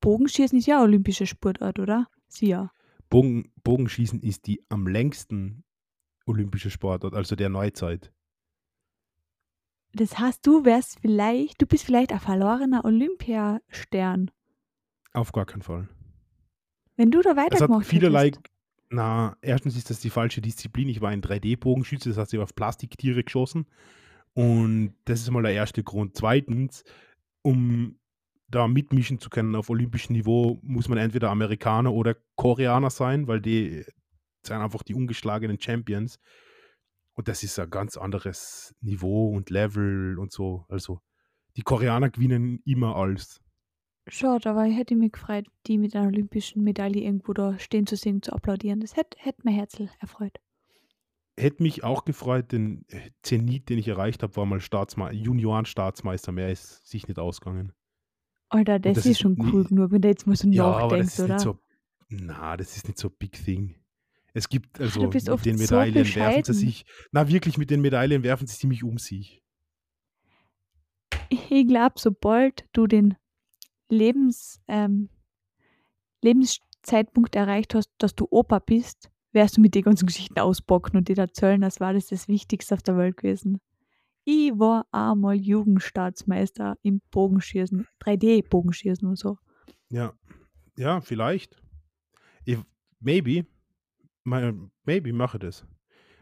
Bogenschießen 0.00 0.58
ist 0.58 0.66
ja 0.66 0.78
ein 0.78 0.82
olympischer 0.82 1.26
Sportart, 1.26 1.78
oder? 1.78 2.08
Sie 2.26 2.48
ja. 2.48 2.72
Bogen, 3.08 3.52
Bogenschießen 3.62 4.20
ist 4.20 4.48
die 4.48 4.64
am 4.68 4.88
längsten 4.88 5.62
olympische 6.26 6.70
Sportart, 6.70 7.14
also 7.14 7.36
der 7.36 7.50
Neuzeit. 7.50 8.12
Das 9.92 10.18
heißt, 10.18 10.44
du 10.44 10.64
wärst 10.64 10.98
vielleicht, 11.00 11.62
du 11.62 11.66
bist 11.66 11.84
vielleicht 11.84 12.12
ein 12.12 12.18
verlorener 12.18 12.84
Olympiastern. 12.84 14.32
Auf 15.12 15.30
gar 15.30 15.46
keinen 15.46 15.62
Fall. 15.62 15.88
Wenn 16.96 17.12
du 17.12 17.22
da 17.22 17.36
weitergemacht 17.36 17.86
vielerlei, 17.86 18.26
hättest. 18.26 18.42
na, 18.90 19.36
erstens 19.40 19.76
ist 19.76 19.88
das 19.88 20.00
die 20.00 20.10
falsche 20.10 20.40
Disziplin. 20.40 20.88
Ich 20.88 21.00
war 21.00 21.10
ein 21.10 21.22
3D-Bogenschütze, 21.22 22.08
das 22.08 22.18
heißt, 22.18 22.32
ich 22.32 22.38
habe 22.38 22.44
auf 22.44 22.56
Plastiktiere 22.56 23.22
geschossen. 23.22 23.66
Und 24.34 24.94
das 25.04 25.20
ist 25.20 25.30
mal 25.30 25.42
der 25.42 25.52
erste 25.52 25.82
Grund. 25.82 26.16
Zweitens, 26.16 26.84
um 27.42 27.98
da 28.48 28.68
mitmischen 28.68 29.18
zu 29.18 29.30
können 29.30 29.54
auf 29.56 29.70
olympischem 29.70 30.14
Niveau, 30.14 30.58
muss 30.62 30.88
man 30.88 30.98
entweder 30.98 31.30
Amerikaner 31.30 31.92
oder 31.92 32.16
Koreaner 32.36 32.90
sein, 32.90 33.26
weil 33.26 33.40
die 33.40 33.84
sind 34.44 34.56
einfach 34.56 34.82
die 34.82 34.94
ungeschlagenen 34.94 35.60
Champions. 35.60 36.18
Und 37.14 37.28
das 37.28 37.42
ist 37.42 37.58
ein 37.58 37.70
ganz 37.70 37.96
anderes 37.96 38.74
Niveau 38.80 39.30
und 39.30 39.50
Level 39.50 40.18
und 40.18 40.32
so. 40.32 40.64
Also 40.68 41.00
die 41.56 41.62
Koreaner 41.62 42.10
gewinnen 42.10 42.60
immer 42.64 42.96
alles. 42.96 43.40
Schade, 44.08 44.50
aber 44.50 44.66
ich 44.66 44.76
hätte 44.76 44.96
mich 44.96 45.12
gefreut, 45.12 45.46
die 45.66 45.78
mit 45.78 45.94
einer 45.94 46.08
olympischen 46.08 46.64
Medaille 46.64 47.02
irgendwo 47.02 47.32
da 47.34 47.58
stehen 47.58 47.86
zu 47.86 47.96
sehen, 47.96 48.22
zu 48.22 48.32
applaudieren. 48.32 48.80
Das 48.80 48.96
hätte, 48.96 49.16
hätte 49.20 49.42
mein 49.44 49.54
Herzl 49.54 49.90
erfreut. 50.00 50.40
Hätte 51.38 51.62
mich 51.62 51.82
auch 51.82 52.04
gefreut, 52.04 52.52
den 52.52 52.84
äh, 52.88 53.10
Zenit, 53.22 53.68
den 53.68 53.78
ich 53.78 53.88
erreicht 53.88 54.22
habe, 54.22 54.36
war 54.36 54.44
mal 54.44 54.60
Staatsme 54.60 55.10
Junioren-Staatsmeister. 55.12 56.30
Mehr 56.30 56.50
ist 56.50 56.86
sich 56.86 57.08
nicht 57.08 57.18
ausgegangen. 57.18 57.72
Alter, 58.50 58.78
das, 58.78 58.96
das 58.96 59.06
ist 59.06 59.12
ist 59.12 59.20
schon 59.20 59.38
cool 59.40 59.64
genug, 59.64 59.92
wenn 59.92 60.02
du 60.02 60.08
jetzt 60.08 60.26
mal 60.26 60.36
so 60.36 60.46
Ja, 60.48 60.66
aber 60.66 60.98
nachdenkst, 60.98 61.14
ist 61.14 61.20
oder? 61.20 61.34
nicht 61.34 61.42
so. 61.42 61.58
Na, 62.10 62.56
das 62.58 62.76
ist 62.76 62.86
nicht 62.86 62.98
so 62.98 63.08
big 63.08 63.32
thing. 63.32 63.76
Es 64.34 64.48
gibt 64.48 64.80
also 64.80 65.02
mit 65.02 65.14
den 65.14 65.56
so 65.58 65.74
Medaillen 65.74 66.14
werfen 66.14 66.44
sie 66.44 66.52
sich. 66.52 66.84
Na, 67.12 67.28
wirklich, 67.28 67.58
mit 67.58 67.70
den 67.70 67.80
Medaillen 67.80 68.22
werfen 68.22 68.46
sie 68.46 68.56
ziemlich 68.56 68.84
um 68.84 68.98
sich. 68.98 69.42
Ich 71.30 71.66
glaube, 71.66 71.94
sobald 71.98 72.66
du 72.72 72.86
den 72.86 73.16
Lebens, 73.88 74.60
ähm, 74.68 75.08
Lebenszeitpunkt 76.22 77.36
erreicht 77.36 77.74
hast, 77.74 77.90
dass 77.98 78.14
du 78.14 78.26
Opa 78.30 78.58
bist, 78.58 79.10
wirst 79.32 79.56
du 79.56 79.60
mit 79.60 79.74
den 79.74 79.82
ganzen 79.82 80.06
Geschichten 80.06 80.38
ausbocken 80.38 80.96
und 80.96 81.08
dir 81.08 81.18
erzählen, 81.18 81.62
als 81.64 81.80
war 81.80 81.92
das 81.92 82.06
das 82.06 82.28
Wichtigste 82.28 82.74
auf 82.74 82.82
der 82.82 82.96
Welt 82.96 83.16
gewesen. 83.16 83.60
Ich 84.24 84.52
war 84.56 84.86
einmal 84.92 85.34
Jugendstaatsmeister 85.34 86.76
im 86.82 87.00
Bogenschießen, 87.10 87.86
3D-Bogenschießen 88.04 89.06
und 89.08 89.18
so. 89.18 89.38
Ja, 89.88 90.12
ja, 90.76 91.00
vielleicht. 91.00 91.60
Ich, 92.44 92.58
maybe, 93.00 93.46
maybe 94.24 95.12
mache 95.12 95.38
das. 95.38 95.66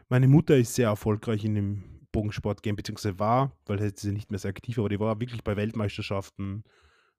Meine 0.09 0.27
Mutter 0.27 0.57
ist 0.57 0.73
sehr 0.73 0.87
erfolgreich 0.89 1.45
in 1.45 1.55
dem 1.55 2.07
Bogensport-Game, 2.11 2.75
beziehungsweise 2.75 3.19
war, 3.19 3.55
weil 3.65 3.95
sie 3.95 4.11
nicht 4.11 4.31
mehr 4.31 4.39
sehr 4.39 4.49
aktiv, 4.49 4.77
aber 4.79 4.89
die 4.89 4.99
war 4.99 5.19
wirklich 5.19 5.43
bei 5.43 5.55
Weltmeisterschaften 5.55 6.63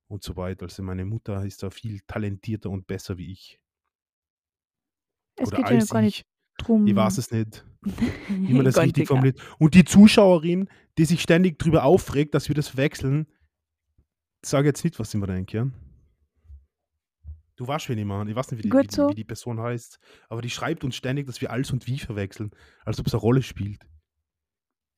und 0.08 0.22
so 0.22 0.36
weiter. 0.36 0.64
Also 0.64 0.82
meine 0.82 1.04
Mutter 1.04 1.44
ist 1.44 1.62
da 1.62 1.70
viel 1.70 2.00
talentierter 2.06 2.70
und 2.70 2.86
besser 2.86 3.16
wie 3.16 3.32
ich. 3.32 3.61
Es 5.42 5.48
Oder 5.48 5.62
geht 5.62 5.70
ja 5.70 5.84
gar 5.86 6.02
nicht 6.02 6.20
ich. 6.20 6.64
drum. 6.64 6.86
Ich 6.86 6.94
weiß 6.94 7.18
es 7.18 7.30
nicht, 7.30 7.64
wie 8.28 8.54
man 8.54 8.64
das 8.64 8.78
richtig 8.78 9.08
formuliert. 9.08 9.40
Und 9.58 9.74
die 9.74 9.84
Zuschauerin, 9.84 10.68
die 10.98 11.04
sich 11.04 11.20
ständig 11.20 11.58
darüber 11.58 11.84
aufregt, 11.84 12.34
dass 12.34 12.48
wir 12.48 12.54
das 12.54 12.68
verwechseln, 12.68 13.26
sage 14.44 14.68
jetzt 14.68 14.84
nicht, 14.84 14.98
was 14.98 15.10
sie 15.10 15.18
mir 15.18 15.26
denkt, 15.26 15.52
ja? 15.52 15.66
Du 17.56 17.66
weißt, 17.66 17.88
wen 17.88 17.98
ich 17.98 18.04
meine. 18.04 18.30
Ich 18.30 18.36
weiß 18.36 18.50
nicht, 18.50 18.64
wie 18.64 18.68
die, 18.68 18.72
wie, 18.76 18.90
so. 18.90 19.10
wie 19.10 19.14
die 19.14 19.24
Person 19.24 19.60
heißt. 19.60 19.98
Aber 20.28 20.42
die 20.42 20.50
schreibt 20.50 20.84
uns 20.84 20.96
ständig, 20.96 21.26
dass 21.26 21.40
wir 21.40 21.50
als 21.50 21.70
und 21.70 21.86
wie 21.86 21.98
verwechseln. 21.98 22.50
Als 22.84 22.98
ob 22.98 23.06
es 23.06 23.14
eine 23.14 23.20
Rolle 23.20 23.42
spielt. 23.42 23.86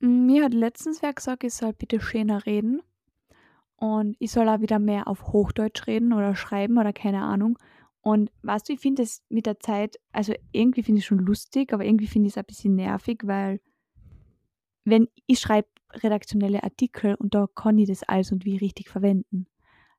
Mm, 0.01 0.27
Mir 0.27 0.45
hat 0.45 0.55
letztens 0.55 1.03
wer 1.03 1.13
gesagt, 1.13 1.45
ich 1.45 1.55
soll 1.55 1.73
bitte 1.73 2.01
schöner 2.01 2.47
reden. 2.47 2.81
Und 3.77 4.17
ich 4.19 4.31
soll 4.31 4.49
auch 4.49 4.61
wieder 4.61 4.79
mehr 4.79 5.09
auf 5.09 5.27
Hochdeutsch 5.33 5.87
reden 5.87 6.13
oder 6.13 6.37
schreiben 6.37 6.79
oder 6.79 6.93
keine 6.93 7.23
Ahnung. 7.23 7.59
Und 8.05 8.31
weißt 8.43 8.69
du, 8.69 8.75
ich 8.75 8.81
finde 8.81 9.03
es 9.03 9.23
mit 9.31 9.47
der 9.47 9.59
Zeit, 9.61 9.99
also 10.13 10.35
irgendwie 10.53 10.83
finde 10.83 10.99
ich 10.99 11.05
es 11.05 11.09
schon 11.09 11.21
lustig, 11.21 11.73
aber 11.73 11.87
irgendwie 11.87 12.07
finde 12.07 12.27
ich 12.29 12.35
es 12.35 12.39
ein 12.39 12.45
bisschen 12.45 12.75
nervig, 12.75 13.23
weil 13.25 13.61
wenn 14.85 15.09
ich 15.27 15.41
schreibe 15.41 15.69
redaktionelle 15.91 16.63
Artikel 16.63 17.15
und 17.15 17.35
da 17.35 17.47
kann 17.55 17.79
ich 17.79 17.89
das 17.89 18.03
als 18.03 18.31
und 18.31 18.45
wie 18.45 18.59
richtig 18.59 18.91
verwenden. 18.91 19.47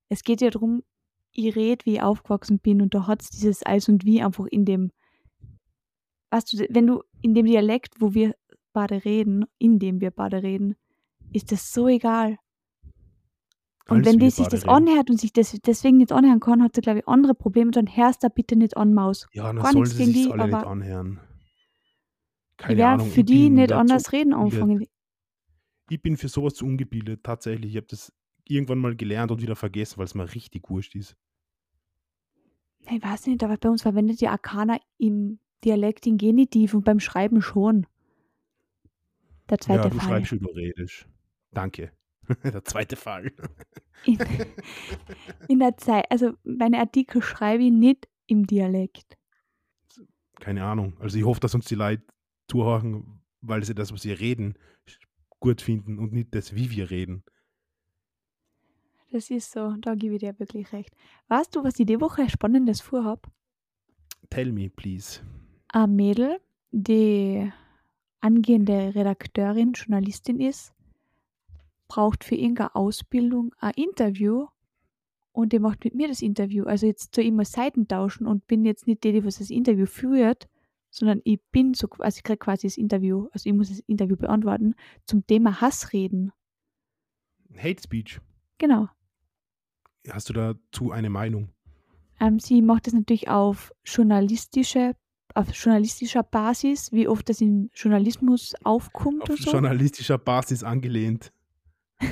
Es 0.07 0.21
geht 0.21 0.41
ja 0.41 0.51
darum, 0.51 0.83
ich 1.31 1.55
rede, 1.55 1.83
wie 1.85 1.95
ich 1.95 2.01
aufgewachsen 2.03 2.59
bin 2.59 2.83
und 2.83 2.93
da 2.93 3.07
hat 3.07 3.23
es 3.23 3.31
dieses 3.31 3.63
als 3.63 3.89
und 3.89 4.05
wie 4.05 4.21
einfach 4.21 4.45
in 4.45 4.65
dem, 4.65 4.91
weißt 6.29 6.53
du, 6.53 6.67
wenn 6.69 6.85
du 6.85 7.01
in 7.21 7.33
dem 7.33 7.47
Dialekt, 7.47 7.95
wo 7.99 8.13
wir 8.13 8.35
beide 8.71 9.03
reden, 9.03 9.45
in 9.57 9.79
dem 9.79 9.99
wir 9.99 10.11
beide 10.11 10.43
reden, 10.43 10.75
ist 11.33 11.51
das 11.51 11.73
so 11.73 11.87
egal. 11.87 12.37
Und 13.87 14.05
wenn 14.05 14.17
die 14.17 14.29
sich 14.31 14.47
das 14.47 14.63
reden. 14.63 14.69
anhört 14.69 15.09
und 15.11 15.19
sich 15.19 15.31
das 15.31 15.51
deswegen 15.65 15.97
nicht 15.97 16.11
anhören 16.11 16.39
kann, 16.39 16.63
hat 16.63 16.73
sie, 16.75 16.81
glaube 16.81 16.99
ich, 16.99 17.07
andere 17.07 17.35
Probleme, 17.35 17.71
dann 17.71 17.87
hörst 17.87 18.23
du 18.23 18.29
bitte 18.29 18.55
nicht 18.55 18.75
an, 18.77 18.93
Maus. 18.93 19.27
Ja, 19.33 19.53
dann 19.53 19.63
sollen 19.71 19.85
sie 19.85 20.05
sich 20.05 20.31
alle 20.31 20.47
nicht 20.47 20.65
anhören. 20.65 21.19
ich 22.51 22.57
Keine 22.57 22.77
werde 22.77 22.93
Ahnung. 22.93 23.07
für 23.09 23.19
ich 23.19 23.25
die 23.27 23.49
nicht 23.49 23.71
anders 23.71 24.11
reden 24.11 24.33
anfangen. 24.33 24.87
Ich 25.89 26.01
bin 26.01 26.17
für 26.17 26.29
sowas 26.29 26.55
zu 26.55 26.65
ungebildet, 26.65 27.23
tatsächlich. 27.23 27.71
Ich 27.71 27.77
habe 27.77 27.87
das 27.87 28.11
irgendwann 28.47 28.79
mal 28.79 28.95
gelernt 28.95 29.31
und 29.31 29.41
wieder 29.41 29.55
vergessen, 29.55 29.97
weil 29.97 30.05
es 30.05 30.15
mir 30.15 30.33
richtig 30.33 30.69
wurscht 30.69 30.95
ist. 30.95 31.15
Ich 32.89 33.03
weiß 33.03 33.27
nicht, 33.27 33.43
aber 33.43 33.57
bei 33.57 33.69
uns 33.69 33.81
verwendet 33.81 34.21
die 34.21 34.27
Arkana 34.27 34.79
im 34.97 35.39
Dialekt 35.63 36.05
den 36.05 36.17
Genitiv 36.17 36.73
und 36.73 36.85
beim 36.85 36.99
Schreiben 36.99 37.41
schon. 37.41 37.87
Der 39.49 39.57
Ja, 39.57 39.61
zweite 39.61 39.89
du 39.89 39.99
Fall. 39.99 40.25
schreibst, 40.25 40.31
redest. 40.55 41.07
Danke. 41.51 41.91
Der 42.43 42.63
zweite 42.63 42.95
Fall. 42.95 43.31
In, 44.05 44.17
in 45.47 45.59
der 45.59 45.77
Zeit, 45.77 46.05
also 46.11 46.33
meine 46.43 46.79
Artikel 46.79 47.21
schreibe 47.21 47.63
ich 47.63 47.71
nicht 47.71 48.07
im 48.27 48.45
Dialekt. 48.45 49.17
Keine 50.39 50.63
Ahnung. 50.63 50.97
Also 50.99 51.17
ich 51.17 51.23
hoffe, 51.23 51.39
dass 51.39 51.55
uns 51.55 51.65
die 51.65 51.75
Leute 51.75 52.03
zuhören, 52.47 53.21
weil 53.41 53.63
sie 53.63 53.75
das, 53.75 53.91
was 53.91 54.05
wir 54.05 54.19
reden, 54.19 54.55
gut 55.39 55.61
finden 55.61 55.99
und 55.99 56.13
nicht 56.13 56.33
das, 56.35 56.55
wie 56.55 56.71
wir 56.71 56.89
reden. 56.89 57.23
Das 59.11 59.29
ist 59.29 59.51
so, 59.51 59.73
da 59.79 59.95
gebe 59.95 60.15
ich 60.15 60.19
dir 60.19 60.37
wirklich 60.39 60.73
recht. 60.73 60.93
Weißt 61.27 61.55
du, 61.55 61.63
was 61.63 61.79
ich 61.79 61.85
die 61.85 62.01
Woche 62.01 62.29
Spannendes 62.29 62.81
vorhab? 62.81 63.31
Tell 64.29 64.51
me, 64.51 64.69
please. 64.69 65.21
Ein 65.69 65.95
Mädel, 65.95 66.39
die 66.71 67.51
angehende 68.19 68.93
Redakteurin, 68.95 69.73
Journalistin 69.73 70.39
ist, 70.41 70.73
braucht 71.87 72.23
für 72.23 72.35
irgendeine 72.35 72.75
Ausbildung 72.75 73.53
ein 73.59 73.73
Interview 73.75 74.47
und 75.31 75.53
die 75.53 75.59
macht 75.59 75.83
mit 75.83 75.95
mir 75.95 76.07
das 76.07 76.21
Interview. 76.21 76.65
Also 76.65 76.85
jetzt 76.87 77.13
zu 77.13 77.21
immer 77.21 77.45
Seiten 77.45 77.87
tauschen 77.87 78.25
und 78.25 78.47
bin 78.47 78.65
jetzt 78.65 78.87
nicht 78.87 79.03
die, 79.03 79.11
die 79.11 79.25
was 79.25 79.39
das 79.39 79.49
Interview 79.49 79.85
führt, 79.85 80.47
sondern 80.89 81.21
ich 81.25 81.39
bin 81.51 81.73
so, 81.73 81.89
also 81.99 82.17
ich 82.17 82.23
kriege 82.23 82.37
quasi 82.37 82.67
das 82.67 82.77
Interview, 82.77 83.27
also 83.33 83.49
ich 83.49 83.55
muss 83.55 83.69
das 83.69 83.79
Interview 83.79 84.15
beantworten 84.15 84.75
zum 85.05 85.27
Thema 85.27 85.59
Hassreden. 85.59 86.31
Hate 87.57 87.81
Speech. 87.83 88.19
Genau. 88.57 88.87
Hast 90.09 90.29
du 90.29 90.33
dazu 90.33 90.91
eine 90.91 91.09
Meinung? 91.09 91.49
Ähm, 92.19 92.39
sie 92.39 92.61
macht 92.61 92.87
das 92.87 92.93
natürlich 92.93 93.27
auf 93.29 93.73
journalistische, 93.83 94.95
auf 95.33 95.51
journalistischer 95.51 96.23
Basis, 96.23 96.91
wie 96.93 97.07
oft 97.07 97.27
das 97.27 97.41
im 97.41 97.69
Journalismus 97.73 98.53
aufkommt 98.63 99.23
Auf 99.23 99.29
und 99.31 99.39
so. 99.39 99.51
journalistischer 99.51 100.17
Basis 100.17 100.63
angelehnt. 100.63 101.33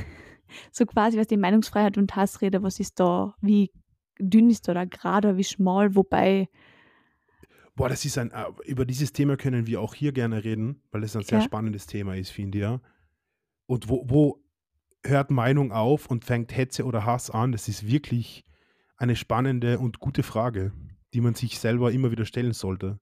So 0.72 0.86
quasi, 0.86 1.18
was 1.18 1.28
die 1.28 1.38
Meinungsfreiheit 1.38 1.98
und 1.98 2.16
Hassrede, 2.16 2.62
was 2.62 2.80
ist 2.80 3.00
da, 3.00 3.34
wie 3.42 3.72
dünn 4.20 4.50
ist 4.52 4.68
da, 4.68 4.74
da 4.75 4.86
gerade, 4.86 5.36
wie 5.38 5.44
schmal, 5.44 5.96
wobei, 5.96 6.48
Boah, 7.75 7.90
das 7.90 8.06
ist 8.06 8.20
ein, 8.20 8.30
äh, 8.32 8.46
über 8.66 8.86
dieses 8.86 9.13
Thema 9.13 9.36
können 9.36 9.66
wir 9.66 9.82
auch 9.82 9.96
hier 9.96 10.12
gerne 10.12 10.44
reden, 10.44 10.84
weil 10.92 11.04
es 11.04 11.16
ein 11.16 11.24
sehr 11.24 11.40
Ja. 11.40 11.44
spannendes 11.44 11.88
Thema 11.88 12.16
ist, 12.16 12.30
finde 12.30 12.58
ich. 12.60 12.62
Ja. 12.62 12.82
Und 13.66 13.90
wo, 13.90 14.06
wo 14.08 14.44
hört 15.04 15.32
Meinung 15.32 15.72
auf 15.72 16.06
und 16.06 16.24
fängt 16.24 16.56
Hetze 16.56 16.86
oder 16.86 17.04
Hass 17.06 17.32
an? 17.32 17.52
Das 17.52 17.68
ist 17.68 17.88
wirklich 17.88 18.44
eine 18.98 19.16
spannende 19.16 19.80
und 19.80 20.00
gute 20.00 20.22
Frage, 20.22 20.72
die 21.16 21.22
man 21.22 21.34
sich 21.34 21.60
selber 21.60 21.92
immer 21.92 22.12
wieder 22.12 22.25
stellen 22.25 22.54
sollte. 22.54 23.00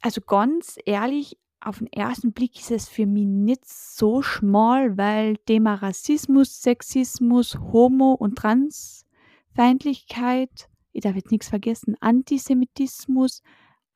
also 0.00 0.20
ganz 0.20 0.78
ehrlich, 0.84 1.38
auf 1.66 1.78
den 1.78 1.92
ersten 1.92 2.32
Blick 2.32 2.58
ist 2.58 2.70
es 2.70 2.88
für 2.88 3.04
mich 3.06 3.26
nicht 3.26 3.66
so 3.66 4.22
schmal, 4.22 4.96
weil 4.96 5.36
Thema 5.38 5.74
Rassismus, 5.74 6.62
Sexismus, 6.62 7.58
Homo- 7.58 8.14
und 8.14 8.36
Transfeindlichkeit, 8.36 10.70
ich 10.92 11.02
darf 11.02 11.16
jetzt 11.16 11.32
nichts 11.32 11.48
vergessen, 11.48 11.96
Antisemitismus, 12.00 13.42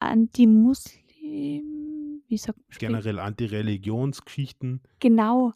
Antimuslim, 0.01 2.25
wie 2.27 2.37
sagt 2.37 2.59
man? 2.59 2.67
Generell 2.79 3.21
Antireligionsgeschichten. 3.21 4.83
Genau. 4.99 5.53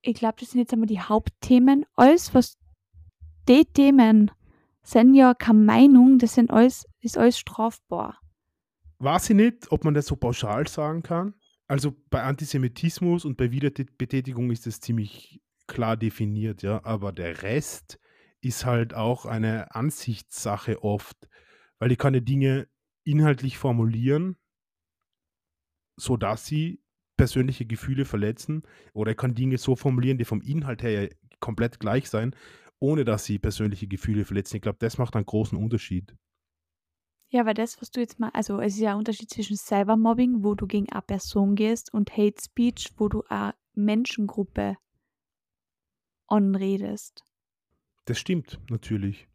Ich 0.00 0.14
glaube, 0.14 0.36
das 0.38 0.52
sind 0.52 0.60
jetzt 0.60 0.72
einmal 0.72 0.86
die 0.86 1.00
Hauptthemen. 1.00 1.84
Alles, 1.96 2.32
was 2.34 2.56
die 3.48 3.64
Themen 3.64 4.30
sind 4.82 5.14
ja 5.14 5.34
keine 5.34 5.58
Meinung, 5.58 6.18
das 6.18 6.34
sind 6.34 6.52
alles, 6.52 6.86
ist 7.00 7.18
alles 7.18 7.36
strafbar. 7.38 8.20
Weiß 9.00 9.30
ich 9.30 9.36
nicht, 9.36 9.70
ob 9.70 9.84
man 9.84 9.94
das 9.94 10.06
so 10.06 10.16
pauschal 10.16 10.66
sagen 10.66 11.02
kann. 11.02 11.34
Also 11.68 11.94
bei 12.10 12.22
Antisemitismus 12.22 13.24
und 13.24 13.36
bei 13.36 13.50
Wiederbetätigung 13.50 14.50
ist 14.50 14.66
das 14.66 14.80
ziemlich 14.80 15.40
klar 15.66 15.96
definiert, 15.96 16.62
ja. 16.62 16.84
Aber 16.84 17.12
der 17.12 17.42
Rest 17.42 18.00
ist 18.40 18.64
halt 18.64 18.94
auch 18.94 19.26
eine 19.26 19.74
Ansichtssache 19.74 20.82
oft, 20.82 21.28
weil 21.78 21.92
ich 21.92 21.98
kann 21.98 22.12
die 22.12 22.24
Dinge 22.24 22.68
inhaltlich 23.04 23.58
formulieren, 23.58 24.36
sodass 25.96 26.46
sie 26.46 26.82
persönliche 27.16 27.66
Gefühle 27.66 28.04
verletzen. 28.04 28.62
Oder 28.94 29.12
ich 29.12 29.16
kann 29.16 29.34
Dinge 29.34 29.58
so 29.58 29.76
formulieren, 29.76 30.18
die 30.18 30.24
vom 30.24 30.40
Inhalt 30.40 30.82
her 30.82 31.02
ja 31.02 31.08
komplett 31.40 31.80
gleich 31.80 32.08
sein, 32.08 32.34
ohne 32.80 33.04
dass 33.04 33.24
sie 33.24 33.38
persönliche 33.38 33.86
Gefühle 33.88 34.24
verletzen. 34.24 34.56
Ich 34.56 34.62
glaube, 34.62 34.78
das 34.80 34.98
macht 34.98 35.16
einen 35.16 35.26
großen 35.26 35.58
Unterschied. 35.58 36.14
Ja, 37.30 37.42
aber 37.42 37.52
das, 37.52 37.80
was 37.80 37.90
du 37.90 38.00
jetzt 38.00 38.18
mal, 38.18 38.30
also 38.30 38.60
es 38.60 38.74
ist 38.74 38.80
ja 38.80 38.92
ein 38.92 38.98
Unterschied 38.98 39.28
zwischen 39.28 39.56
Cybermobbing, 39.56 40.42
wo 40.42 40.54
du 40.54 40.66
gegen 40.66 40.88
eine 40.90 41.02
Person 41.02 41.56
gehst, 41.56 41.92
und 41.92 42.16
Hate 42.16 42.42
Speech, 42.42 42.94
wo 42.96 43.08
du 43.08 43.22
eine 43.28 43.54
Menschengruppe 43.74 44.76
anredest. 46.26 47.22
Das 48.06 48.18
stimmt, 48.18 48.58
natürlich. 48.70 49.28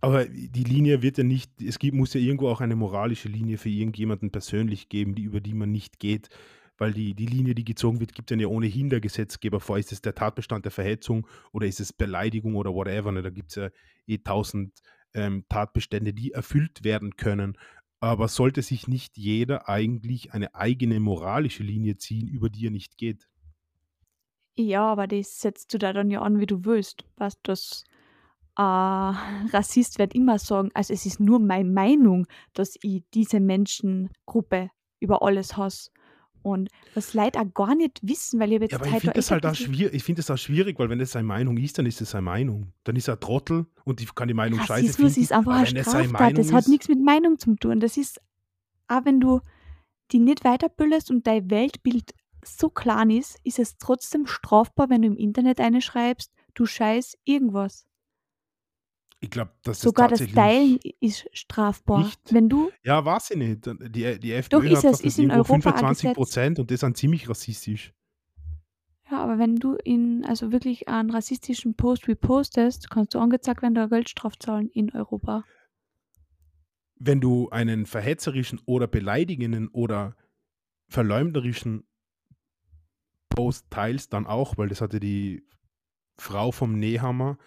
Aber 0.00 0.24
die 0.26 0.64
Linie 0.64 1.02
wird 1.02 1.18
ja 1.18 1.24
nicht, 1.24 1.60
es 1.60 1.78
gibt, 1.78 1.96
muss 1.96 2.14
ja 2.14 2.20
irgendwo 2.20 2.48
auch 2.48 2.60
eine 2.60 2.76
moralische 2.76 3.28
Linie 3.28 3.58
für 3.58 3.68
irgendjemanden 3.68 4.30
persönlich 4.30 4.88
geben, 4.88 5.14
die, 5.14 5.24
über 5.24 5.40
die 5.40 5.54
man 5.54 5.72
nicht 5.72 5.98
geht. 5.98 6.28
Weil 6.78 6.94
die, 6.94 7.14
die 7.14 7.26
Linie, 7.26 7.54
die 7.54 7.64
gezogen 7.64 8.00
wird, 8.00 8.14
gibt 8.14 8.30
dann 8.30 8.40
ja 8.40 8.46
ohnehin 8.46 8.88
der 8.88 9.02
Gesetzgeber 9.02 9.60
vor. 9.60 9.78
Ist 9.78 9.92
es 9.92 10.00
der 10.00 10.14
Tatbestand 10.14 10.64
der 10.64 10.72
Verhetzung 10.72 11.26
oder 11.52 11.66
ist 11.66 11.78
es 11.78 11.92
Beleidigung 11.92 12.54
oder 12.54 12.72
whatever? 12.72 13.12
Ne? 13.12 13.20
Da 13.20 13.28
gibt 13.28 13.50
es 13.50 13.56
ja 13.56 13.68
eh 14.06 14.16
tausend 14.16 14.80
ähm, 15.14 15.44
Tatbestände, 15.48 16.12
die 16.12 16.32
erfüllt 16.32 16.84
werden 16.84 17.16
können. 17.16 17.56
Aber 18.00 18.28
sollte 18.28 18.62
sich 18.62 18.88
nicht 18.88 19.18
jeder 19.18 19.68
eigentlich 19.68 20.32
eine 20.32 20.54
eigene 20.54 21.00
moralische 21.00 21.62
Linie 21.62 21.96
ziehen, 21.96 22.28
über 22.28 22.48
die 22.48 22.66
er 22.66 22.70
nicht 22.70 22.96
geht? 22.96 23.28
Ja, 24.56 24.84
aber 24.84 25.06
das 25.06 25.40
setzt 25.40 25.72
du 25.74 25.78
da 25.78 25.92
dann 25.92 26.10
ja 26.10 26.22
an, 26.22 26.40
wie 26.40 26.46
du 26.46 26.64
willst. 26.64 27.04
Du, 27.16 27.28
das 27.42 27.84
äh, 28.56 28.62
Rassist 29.52 29.98
wird 29.98 30.14
immer 30.14 30.38
sagen, 30.38 30.70
also 30.74 30.92
es 30.92 31.06
ist 31.06 31.20
nur 31.20 31.38
meine 31.38 31.68
Meinung, 31.68 32.26
dass 32.54 32.76
ich 32.82 33.04
diese 33.14 33.40
Menschengruppe 33.40 34.70
über 35.00 35.22
alles 35.22 35.56
hasse. 35.56 35.90
Und 36.42 36.70
was 36.94 37.14
Leute 37.14 37.40
auch 37.40 37.52
gar 37.54 37.74
nicht 37.74 38.00
wissen, 38.02 38.40
weil 38.40 38.52
ich 38.52 38.56
hab 38.56 38.62
jetzt 38.62 38.72
Ja, 38.72 38.78
aber 38.78 38.86
ich 38.86 39.00
finde 39.00 39.14
das 39.14 39.30
halt 39.30 39.46
auch 39.46 39.54
schwierig. 39.54 39.94
Ich 39.94 40.04
finde 40.04 40.20
das 40.20 40.30
auch 40.30 40.38
schwierig, 40.38 40.78
weil 40.78 40.88
wenn 40.88 41.00
es 41.00 41.12
seine 41.12 41.26
Meinung 41.26 41.56
ist, 41.58 41.78
dann 41.78 41.86
ist 41.86 42.00
es 42.00 42.10
seine 42.10 42.22
Meinung. 42.22 42.72
Dann 42.84 42.96
ist 42.96 43.08
er 43.08 43.14
ein 43.14 43.20
Trottel 43.20 43.66
und 43.84 44.00
ich 44.00 44.14
kann 44.14 44.28
die 44.28 44.34
Meinung 44.34 44.58
scheiße 44.60 44.72
Rassismus 44.72 45.14
finden. 45.14 45.22
ist 45.22 45.32
einfach 45.32 45.52
eine 45.52 45.66
Straftat. 45.66 46.38
Das 46.38 46.52
hat 46.52 46.68
nichts 46.68 46.88
mit 46.88 47.02
Meinung 47.02 47.38
zu 47.38 47.54
tun. 47.56 47.80
Das 47.80 47.96
ist, 47.96 48.20
auch 48.88 49.04
wenn 49.04 49.20
du 49.20 49.40
die 50.12 50.18
nicht 50.18 50.42
weiterbildest 50.42 51.10
und 51.10 51.26
dein 51.26 51.50
Weltbild 51.50 52.14
so 52.44 52.70
klein 52.70 53.10
ist, 53.10 53.38
ist 53.44 53.58
es 53.58 53.76
trotzdem 53.76 54.26
strafbar, 54.26 54.88
wenn 54.88 55.02
du 55.02 55.08
im 55.08 55.16
Internet 55.16 55.60
eine 55.60 55.82
schreibst, 55.82 56.32
du 56.54 56.66
scheiß 56.66 57.18
irgendwas. 57.24 57.86
Ich 59.22 59.28
glaube, 59.30 59.50
das 59.62 59.80
Sogar 59.80 60.08
das 60.08 60.20
tatsächlich. 60.20 60.34
Teilen 60.34 60.78
ist 61.00 61.28
strafbar. 61.32 62.04
nicht- 62.04 62.32
Wenn 62.32 62.48
du, 62.48 62.70
Ja, 62.82 63.04
weiß 63.04 63.32
ich 63.32 63.36
nicht. 63.36 63.66
Die, 63.94 64.18
die 64.18 64.32
FPÖ 64.32 64.66
ist 64.72 64.84
hat 64.84 64.94
es, 64.94 65.00
ist 65.02 65.18
in 65.18 65.30
Europa 65.30 65.52
ein 65.54 65.60
25 65.62 66.02
Gesetz. 66.04 66.16
Prozent 66.16 66.58
und 66.58 66.70
das 66.70 66.80
sind 66.80 66.96
ziemlich 66.96 67.28
rassistisch. 67.28 67.92
ja, 69.10 69.18
aber 69.22 69.38
wenn 69.38 69.56
du 69.56 69.74
in, 69.74 70.24
also 70.24 70.52
wirklich 70.52 70.88
einen 70.88 71.10
rassistischen 71.10 71.74
Post 71.74 72.08
repostest, 72.08 72.88
kannst 72.88 73.14
du 73.14 73.18
angezeigt 73.18 73.60
werden, 73.60 73.74
da 73.74 73.86
Geldstraf 73.86 74.36
zahlen 74.38 74.68
in 74.70 74.90
Europa. 74.94 75.44
Wenn 76.96 77.20
du 77.20 77.48
einen 77.50 77.86
verhetzerischen 77.86 78.60
oder 78.66 78.86
beleidigenden 78.86 79.68
oder 79.68 80.16
verleumderischen 80.88 81.84
Post 83.28 83.66
teilst, 83.70 84.12
dann 84.12 84.26
auch, 84.26 84.56
weil 84.58 84.68
das 84.68 84.80
hatte 84.80 85.00
die 85.00 85.42
Frau 86.18 86.52
vom 86.52 86.78
Nehammer, 86.78 87.38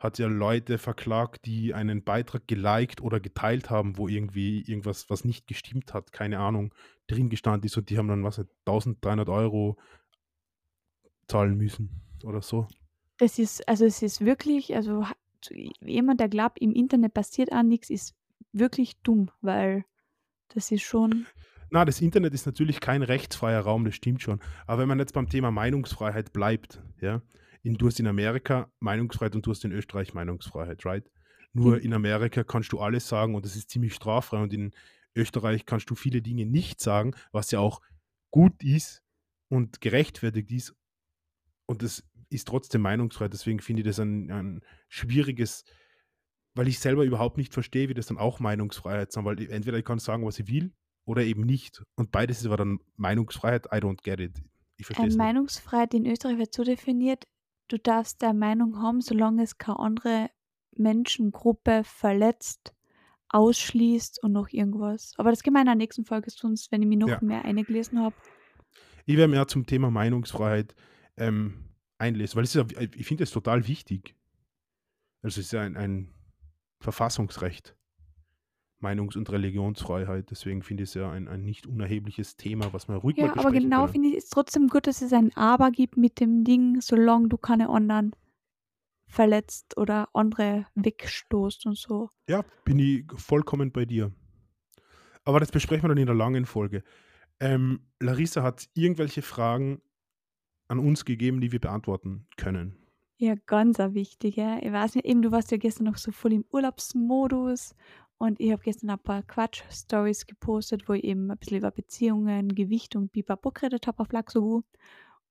hat 0.00 0.18
ja 0.18 0.26
Leute 0.26 0.78
verklagt, 0.78 1.44
die 1.44 1.74
einen 1.74 2.02
Beitrag 2.02 2.48
geliked 2.48 3.02
oder 3.02 3.20
geteilt 3.20 3.68
haben, 3.68 3.98
wo 3.98 4.08
irgendwie 4.08 4.62
irgendwas, 4.62 5.10
was 5.10 5.24
nicht 5.24 5.46
gestimmt 5.46 5.92
hat, 5.92 6.12
keine 6.12 6.38
Ahnung, 6.38 6.74
drin 7.06 7.28
gestanden 7.28 7.66
ist 7.66 7.76
und 7.76 7.90
die 7.90 7.98
haben 7.98 8.08
dann, 8.08 8.24
was, 8.24 8.38
nicht, 8.38 8.50
1300 8.64 9.28
Euro 9.28 9.78
zahlen 11.28 11.56
müssen 11.56 12.00
oder 12.24 12.40
so. 12.40 12.66
Das 13.18 13.38
ist, 13.38 13.68
also 13.68 13.84
es 13.84 14.00
ist 14.00 14.24
wirklich, 14.24 14.74
also 14.74 15.04
jemand, 15.82 16.18
der 16.18 16.30
glaubt, 16.30 16.58
im 16.58 16.72
Internet 16.72 17.12
passiert 17.12 17.52
auch 17.52 17.62
nichts, 17.62 17.90
ist 17.90 18.14
wirklich 18.52 18.96
dumm, 19.02 19.30
weil 19.42 19.84
das 20.48 20.72
ist 20.72 20.82
schon, 20.82 21.26
Na, 21.70 21.84
das 21.84 22.00
Internet 22.00 22.32
ist 22.32 22.46
natürlich 22.46 22.80
kein 22.80 23.02
rechtsfreier 23.02 23.60
Raum, 23.60 23.84
das 23.84 23.94
stimmt 23.94 24.22
schon. 24.22 24.40
Aber 24.66 24.80
wenn 24.80 24.88
man 24.88 24.98
jetzt 24.98 25.12
beim 25.12 25.28
Thema 25.28 25.50
Meinungsfreiheit 25.50 26.32
bleibt, 26.32 26.82
ja, 27.00 27.20
in, 27.62 27.74
du 27.74 27.86
hast 27.86 28.00
in 28.00 28.06
Amerika 28.06 28.70
Meinungsfreiheit 28.80 29.34
und 29.34 29.44
du 29.46 29.50
hast 29.50 29.64
in 29.64 29.72
Österreich 29.72 30.14
Meinungsfreiheit, 30.14 30.84
right? 30.86 31.10
Nur 31.52 31.76
Mhm. 31.76 31.82
in 31.82 31.92
Amerika 31.94 32.44
kannst 32.44 32.72
du 32.72 32.78
alles 32.78 33.08
sagen 33.08 33.34
und 33.34 33.44
das 33.44 33.56
ist 33.56 33.70
ziemlich 33.70 33.94
straffrei 33.94 34.38
und 34.42 34.52
in 34.52 34.72
Österreich 35.16 35.66
kannst 35.66 35.90
du 35.90 35.94
viele 35.94 36.22
Dinge 36.22 36.46
nicht 36.46 36.80
sagen, 36.80 37.14
was 37.32 37.50
ja 37.50 37.58
auch 37.58 37.80
gut 38.30 38.62
ist 38.62 39.02
und 39.48 39.80
gerechtfertigt 39.80 40.50
ist. 40.52 40.74
Und 41.66 41.82
das 41.82 42.04
ist 42.30 42.46
trotzdem 42.46 42.82
Meinungsfreiheit. 42.82 43.32
Deswegen 43.32 43.58
finde 43.60 43.82
ich 43.82 43.86
das 43.88 43.98
ein, 43.98 44.30
ein 44.30 44.60
schwieriges, 44.88 45.64
weil 46.54 46.68
ich 46.68 46.78
selber 46.78 47.04
überhaupt 47.04 47.36
nicht 47.36 47.52
verstehe, 47.52 47.88
wie 47.88 47.94
das 47.94 48.06
dann 48.06 48.18
auch 48.18 48.38
Meinungsfreiheit 48.38 49.08
ist. 49.08 49.24
Weil 49.24 49.50
entweder 49.50 49.78
ich 49.78 49.84
kann 49.84 49.98
sagen, 49.98 50.24
was 50.24 50.38
ich 50.38 50.46
will, 50.48 50.72
oder 51.04 51.22
eben 51.24 51.42
nicht. 51.42 51.82
Und 51.96 52.12
beides 52.12 52.38
ist 52.40 52.46
aber 52.46 52.56
dann 52.58 52.78
Meinungsfreiheit. 52.96 53.66
I 53.66 53.78
don't 53.78 54.02
get 54.04 54.20
it. 54.20 54.40
Ich 54.76 54.86
verstehe 54.86 55.06
Äh, 55.06 55.08
nicht. 55.08 55.18
Meinungsfreiheit 55.18 55.94
in 55.94 56.06
Österreich 56.06 56.38
wird 56.38 56.54
so 56.54 56.62
definiert, 56.62 57.24
du 57.72 57.78
darfst 57.78 58.22
der 58.22 58.34
Meinung 58.34 58.80
haben, 58.82 59.00
solange 59.00 59.42
es 59.42 59.58
keine 59.58 59.78
andere 59.78 60.30
Menschengruppe 60.76 61.82
verletzt, 61.84 62.74
ausschließt 63.28 64.22
und 64.22 64.32
noch 64.32 64.48
irgendwas. 64.50 65.14
Aber 65.16 65.30
das 65.30 65.42
gehen 65.42 65.54
wir 65.54 65.60
in 65.60 65.66
der 65.66 65.74
nächsten 65.76 66.04
Folge 66.04 66.30
sonst, 66.30 66.72
wenn 66.72 66.82
ich 66.82 66.88
mich 66.88 66.98
noch 66.98 67.08
Ja. 67.08 67.18
mehr 67.22 67.44
eingelesen 67.44 68.00
habe. 68.00 68.16
Ich 69.06 69.16
werde 69.16 69.30
mehr 69.30 69.46
zum 69.46 69.66
Thema 69.66 69.90
Meinungsfreiheit 69.90 70.74
ähm, 71.16 71.70
einlesen, 71.98 72.36
weil 72.36 72.44
es 72.44 72.54
ist 72.54 72.70
ja, 72.72 72.86
ich 72.94 73.06
finde 73.06 73.24
es 73.24 73.30
total 73.30 73.66
wichtig. 73.66 74.16
Also 75.22 75.40
es 75.40 75.46
ist 75.46 75.52
ja 75.52 75.60
ein, 75.62 75.76
ein 75.76 76.14
Verfassungsrecht, 76.80 77.76
Meinungs- 78.80 79.16
und 79.16 79.30
Religionsfreiheit. 79.30 80.30
Deswegen 80.30 80.62
finde 80.62 80.84
ich 80.84 80.90
es 80.90 80.94
ja 80.94 81.10
ein, 81.10 81.28
ein 81.28 81.44
nicht 81.44 81.66
unerhebliches 81.66 82.36
Thema, 82.36 82.72
was 82.72 82.88
man 82.88 82.96
ruhig 82.98 83.16
mal 83.16 83.26
Ja, 83.26 83.36
aber 83.36 83.50
genau 83.52 83.86
finde 83.86 84.08
ich 84.08 84.16
es 84.16 84.28
trotzdem 84.28 84.68
gut, 84.68 84.86
dass 84.86 85.02
es 85.02 85.12
ein 85.12 85.36
Aber 85.36 85.70
gibt 85.70 85.96
mit 85.96 86.20
dem 86.20 86.44
Ding, 86.44 86.80
solange 86.80 87.28
du 87.28 87.36
keine 87.36 87.68
anderen 87.68 88.12
verletzt 89.06 89.76
oder 89.76 90.08
andere 90.14 90.66
wegstoßt 90.74 91.66
und 91.66 91.76
so. 91.76 92.08
Ja, 92.28 92.44
bin 92.64 92.78
ich 92.78 93.04
vollkommen 93.16 93.72
bei 93.72 93.84
dir. 93.84 94.12
Aber 95.24 95.40
das 95.40 95.50
besprechen 95.50 95.84
wir 95.84 95.88
dann 95.88 95.98
in 95.98 96.06
der 96.06 96.14
langen 96.14 96.46
Folge. 96.46 96.82
Ähm, 97.40 97.80
Larissa 98.00 98.42
hat 98.42 98.68
irgendwelche 98.74 99.22
Fragen 99.22 99.80
an 100.68 100.78
uns 100.78 101.04
gegeben, 101.04 101.40
die 101.40 101.52
wir 101.52 101.60
beantworten 101.60 102.26
können. 102.36 102.76
Ja, 103.16 103.34
ganz 103.46 103.78
ein 103.80 103.92
wichtiger. 103.94 104.62
Ich 104.62 104.72
weiß 104.72 104.94
nicht, 104.94 105.04
eben, 105.04 105.20
du 105.20 105.30
warst 105.30 105.50
ja 105.50 105.58
gestern 105.58 105.84
noch 105.84 105.98
so 105.98 106.10
voll 106.10 106.32
im 106.32 106.44
Urlaubsmodus 106.50 107.74
und 108.20 108.38
ich 108.38 108.52
habe 108.52 108.62
gestern 108.62 108.90
ein 108.90 108.98
paar 108.98 109.22
Quatsch-Stories 109.22 110.26
gepostet, 110.26 110.90
wo 110.90 110.92
ich 110.92 111.04
eben 111.04 111.30
ein 111.30 111.38
bisschen 111.38 111.56
über 111.56 111.70
Beziehungen, 111.70 112.54
Gewicht 112.54 112.94
und 112.94 113.12
Bipapo 113.12 113.50
geredet 113.50 113.86
habe 113.86 113.98
auf 113.98 114.12
Laxohu. 114.12 114.60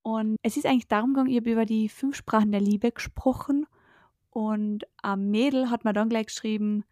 Und 0.02 0.38
es 0.41 0.58
ist 0.58 0.65
eigentlich 0.65 0.88
darum 0.88 1.13
gegangen, 1.13 1.30
ich 1.30 1.38
habe 1.38 1.52
über 1.52 1.65
die 1.65 1.88
fünf 1.88 2.15
Sprachen 2.15 2.52
der 2.52 2.62
Liebe 2.62 2.91
gesprochen 2.91 3.67
und 4.32 4.88
ein 5.04 5.30
Mädel 5.30 5.69
hat 5.69 5.86
mir 5.86 5.93
dann 5.93 6.10
gleich 6.10 6.25
geschrieben, 6.25 6.84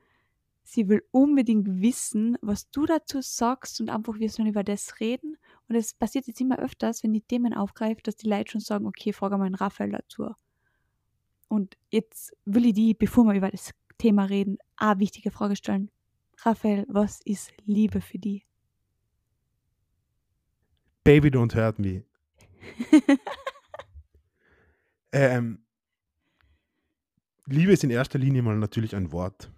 sie 0.64 0.88
will 0.88 1.04
unbedingt 1.10 1.82
wissen, 1.82 2.38
was 2.42 2.70
du 2.70 2.86
dazu 2.86 3.22
sagst 3.22 3.82
und 3.82 3.90
einfach 3.90 4.20
wir 4.20 4.30
sollen 4.30 4.50
über 4.50 4.64
das 4.64 5.00
reden. 5.00 5.36
Und 5.68 5.78
es 5.78 5.96
passiert 5.96 6.28
jetzt 6.28 6.40
immer 6.40 6.60
öfters, 6.60 7.02
wenn 7.02 7.14
die 7.14 7.22
Themen 7.22 7.56
aufgreift, 7.56 8.06
dass 8.06 8.18
die 8.18 8.30
Leute 8.30 8.52
schon 8.52 8.62
sagen, 8.62 8.86
okay, 8.86 9.14
frage 9.14 9.40
mal 9.40 9.50
den 9.50 9.56
Raphael 9.56 9.94
dazu. 9.94 10.36
Und 11.48 11.76
jetzt 11.90 12.38
will 12.46 12.68
ich 12.68 12.74
die, 12.74 12.94
bevor 12.94 13.24
wir 13.24 13.34
über 13.34 13.50
das 13.50 13.74
Thema 13.98 14.26
reden, 14.26 14.58
eine 14.76 15.00
wichtige 15.00 15.32
Frage 15.32 15.56
stellen. 15.56 15.90
Raphael, 16.40 16.86
was 16.88 17.22
ist 17.26 17.52
Liebe 17.66 18.02
für 18.02 18.20
die? 18.20 18.44
Baby, 21.04 21.30
don't 21.30 21.56
hurt 21.56 21.80
me. 21.80 22.04
ähm, 25.12 25.60
Liebe 27.46 27.72
ist 27.72 27.84
in 27.84 27.90
erster 27.90 28.20
Linie 28.20 28.42
mal 28.42 28.58
natürlich 28.58 28.96
ein 28.96 29.12
Wort. 29.12 29.50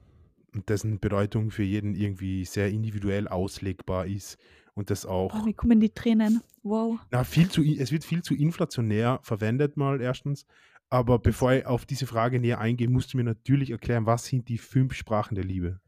Und 0.54 0.70
dessen 0.70 1.00
Bedeutung 1.00 1.52
für 1.52 1.64
jeden 1.64 1.96
irgendwie 1.96 2.46
sehr 2.46 2.70
individuell 2.70 3.28
auslegbar 3.28 4.06
ist. 4.06 4.38
Und 4.74 4.90
das 4.90 5.06
auch. 5.06 5.34
Oh, 5.34 5.44
mir 5.44 5.54
kommen 5.54 5.80
die 5.80 5.90
Tränen. 5.90 6.42
Wow. 6.64 7.00
Na, 7.12 7.24
viel 7.24 7.50
zu, 7.50 7.64
es 7.64 7.92
wird 7.92 8.04
viel 8.04 8.22
zu 8.22 8.36
inflationär 8.36 9.20
verwendet, 9.24 9.78
mal 9.78 10.02
erstens. 10.02 10.46
Aber 10.90 11.20
bevor 11.20 11.54
ich 11.54 11.66
auf 11.66 11.86
diese 11.86 12.08
Frage 12.08 12.40
näher 12.40 12.60
eingehe, 12.60 12.90
musst 12.90 13.14
du 13.14 13.18
mir 13.18 13.24
natürlich 13.24 13.70
erklären, 13.70 14.06
was 14.06 14.26
sind 14.26 14.50
die 14.50 14.58
fünf 14.58 14.94
Sprachen 14.94 15.36
der 15.36 15.44
Liebe? 15.44 15.80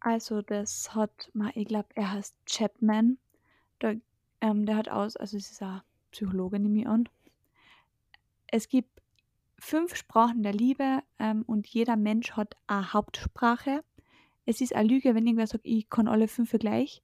Also 0.00 0.42
das 0.42 0.94
hat, 0.94 1.30
mal, 1.34 1.52
ich 1.54 1.66
glaube, 1.66 1.88
er 1.94 2.12
heißt 2.12 2.34
Chapman. 2.46 3.18
Der, 3.80 3.96
ähm, 4.40 4.66
der 4.66 4.76
hat 4.76 4.88
aus, 4.88 5.16
also 5.16 5.36
es 5.36 5.50
ist 5.50 5.62
ein 5.62 5.82
Psychologe, 6.10 6.58
nehme 6.58 6.80
ich 6.80 6.86
an. 6.86 7.08
Es 8.46 8.68
gibt 8.68 9.02
fünf 9.58 9.96
Sprachen 9.96 10.42
der 10.42 10.52
Liebe 10.52 11.02
ähm, 11.18 11.42
und 11.46 11.66
jeder 11.66 11.96
Mensch 11.96 12.32
hat 12.32 12.56
eine 12.66 12.92
Hauptsprache. 12.92 13.82
Es 14.46 14.60
ist 14.60 14.74
eine 14.74 14.88
Lüge, 14.88 15.14
wenn 15.14 15.26
irgendwer 15.26 15.46
sagt, 15.46 15.66
ich 15.66 15.88
kann 15.88 16.08
alle 16.08 16.28
fünf 16.28 16.52
gleich. 16.52 17.02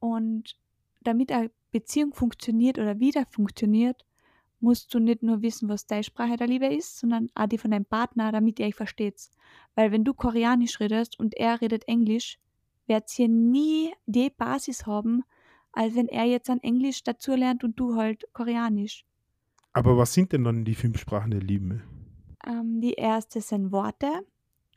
Und 0.00 0.56
damit 1.02 1.32
eine 1.32 1.50
Beziehung 1.70 2.14
funktioniert 2.14 2.78
oder 2.78 3.00
wieder 3.00 3.26
funktioniert, 3.26 4.04
musst 4.60 4.92
du 4.92 4.98
nicht 4.98 5.22
nur 5.22 5.42
wissen, 5.42 5.68
was 5.68 5.86
deine 5.86 6.02
Sprache 6.02 6.36
der 6.36 6.46
Liebe 6.46 6.66
ist, 6.66 6.98
sondern 6.98 7.28
auch 7.34 7.46
die 7.46 7.58
von 7.58 7.70
deinem 7.70 7.84
Partner, 7.84 8.32
damit 8.32 8.58
ihr 8.58 8.66
euch 8.66 8.74
versteht. 8.74 9.30
Weil 9.74 9.92
wenn 9.92 10.04
du 10.04 10.14
Koreanisch 10.14 10.80
redest 10.80 11.18
und 11.18 11.34
er 11.36 11.60
redet 11.60 11.86
Englisch, 11.86 12.38
wird 12.86 13.18
ihr 13.18 13.28
nie 13.28 13.92
die 14.06 14.30
Basis 14.30 14.86
haben, 14.86 15.24
als 15.72 15.94
wenn 15.94 16.08
er 16.08 16.24
jetzt 16.24 16.50
an 16.50 16.60
Englisch 16.60 17.02
dazu 17.04 17.34
lernt 17.34 17.62
und 17.62 17.78
du 17.78 17.96
halt 17.96 18.26
Koreanisch. 18.32 19.04
Aber 19.72 19.96
was 19.96 20.12
sind 20.12 20.32
denn 20.32 20.44
dann 20.44 20.64
die 20.64 20.74
fünf 20.74 20.98
Sprachen 20.98 21.30
der 21.30 21.40
Liebe? 21.40 21.82
Ähm, 22.46 22.80
die 22.80 22.94
erste 22.94 23.40
sind 23.40 23.70
Worte, 23.70 24.26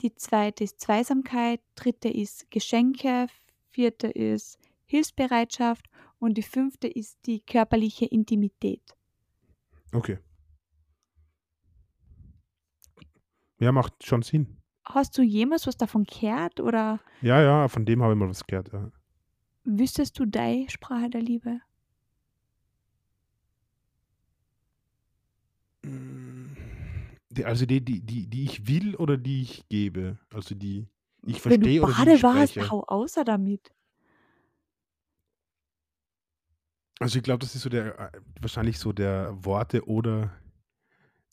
die 0.01 0.13
zweite 0.15 0.63
ist 0.63 0.79
Zweisamkeit, 0.79 1.61
dritte 1.75 2.09
ist 2.09 2.51
Geschenke, 2.51 3.27
vierte 3.69 4.07
ist 4.07 4.59
Hilfsbereitschaft 4.85 5.85
und 6.19 6.37
die 6.37 6.43
fünfte 6.43 6.87
ist 6.87 7.17
die 7.25 7.39
körperliche 7.39 8.05
Intimität. 8.05 8.81
Okay. 9.93 10.17
Ja, 13.59 13.71
macht 13.71 14.03
schon 14.05 14.21
Sinn. 14.21 14.57
Hast 14.85 15.17
du 15.17 15.21
jemals 15.21 15.67
was 15.67 15.77
davon 15.77 16.03
gehört 16.03 16.59
oder 16.59 16.99
Ja, 17.21 17.41
ja, 17.41 17.67
von 17.67 17.85
dem 17.85 18.01
habe 18.01 18.13
ich 18.13 18.19
mal 18.19 18.29
was 18.29 18.45
gehört. 18.45 18.73
Ja. 18.73 18.91
wüsstest 19.63 20.19
du 20.19 20.25
deine 20.27 20.69
Sprache 20.69 21.09
der 21.09 21.21
Liebe? 21.23 21.61
Mm, 25.85 26.55
Die, 27.31 27.45
also 27.45 27.65
die, 27.65 27.83
die, 27.83 28.01
die, 28.01 28.27
die 28.27 28.43
ich 28.43 28.67
will 28.67 28.95
oder 28.95 29.17
die 29.17 29.41
ich 29.41 29.67
gebe? 29.69 30.19
Also 30.33 30.55
die 30.55 30.87
ich 31.25 31.43
Wenn 31.45 31.61
du 31.61 31.67
verstehe 31.67 31.81
oder 31.81 31.93
die 31.93 32.05
Bade 32.05 32.17
ich 32.17 32.23
warst, 32.23 32.71
hau 32.71 32.83
außer 32.87 33.23
damit. 33.23 33.71
Also 37.01 37.17
ich 37.17 37.23
glaube, 37.23 37.39
das 37.39 37.55
ist 37.55 37.61
so 37.63 37.69
der, 37.69 37.99
äh, 37.99 38.11
wahrscheinlich 38.39 38.77
so 38.79 38.93
der 38.93 39.33
Worte 39.43 39.87
oder 39.87 40.31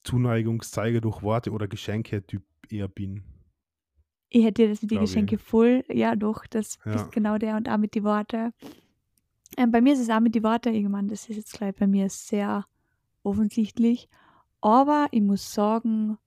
Zuneigungszeiger 0.04 1.00
durch 1.00 1.22
Worte 1.22 1.50
oder 1.52 1.68
Geschenke-Typ 1.68 2.42
eher 2.70 2.88
bin. 2.88 3.22
Ich 4.30 4.44
hätte 4.44 4.68
das 4.68 4.82
mit 4.82 4.90
den 4.90 5.02
ich. 5.02 5.10
Geschenke 5.10 5.38
voll, 5.38 5.84
ja 5.88 6.14
doch, 6.16 6.46
das 6.46 6.78
Ja. 6.84 6.92
bist 6.92 7.12
genau 7.12 7.38
der 7.38 7.56
und 7.56 7.68
auch 7.68 7.78
mit 7.78 7.94
die 7.94 8.04
Worte. 8.04 8.52
Ähm, 9.56 9.70
bei 9.70 9.80
mir 9.80 9.94
ist 9.94 10.00
es 10.00 10.10
auch 10.10 10.20
mit 10.20 10.34
die 10.34 10.42
Worte 10.42 10.70
irgendwann, 10.70 11.08
das 11.08 11.28
ist 11.28 11.36
jetzt 11.36 11.52
gleich 11.54 11.74
bei 11.74 11.86
mir 11.86 12.08
sehr 12.10 12.66
offensichtlich. 13.22 14.08
Aber 14.60 15.08
ich 15.12 15.22
muss 15.22 15.52
sagen, 15.52 16.18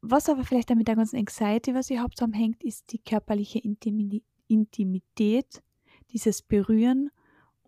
was 0.00 0.28
aber 0.28 0.44
vielleicht 0.44 0.70
damit 0.70 0.88
der 0.88 0.96
ganzen 0.96 1.16
Anxiety, 1.16 1.74
was 1.74 1.90
ich 1.90 1.98
habe, 1.98 2.14
zusammenhängt, 2.14 2.62
ist 2.62 2.92
die 2.92 2.98
körperliche 2.98 3.58
Intimi 3.58 4.22
Intimität, 4.50 5.62
dieses 6.12 6.40
Berühren. 6.40 7.10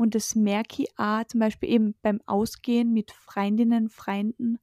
Und 0.01 0.15
das 0.15 0.35
merke 0.35 0.85
ich 0.85 0.99
auch 0.99 1.25
zum 1.25 1.41
Beispiel 1.41 1.69
eben 1.69 1.95
beim 2.01 2.23
Ausgehen 2.25 2.95
mit 2.95 3.11
Freundinnen, 3.11 3.91
Freunden, 3.91 4.59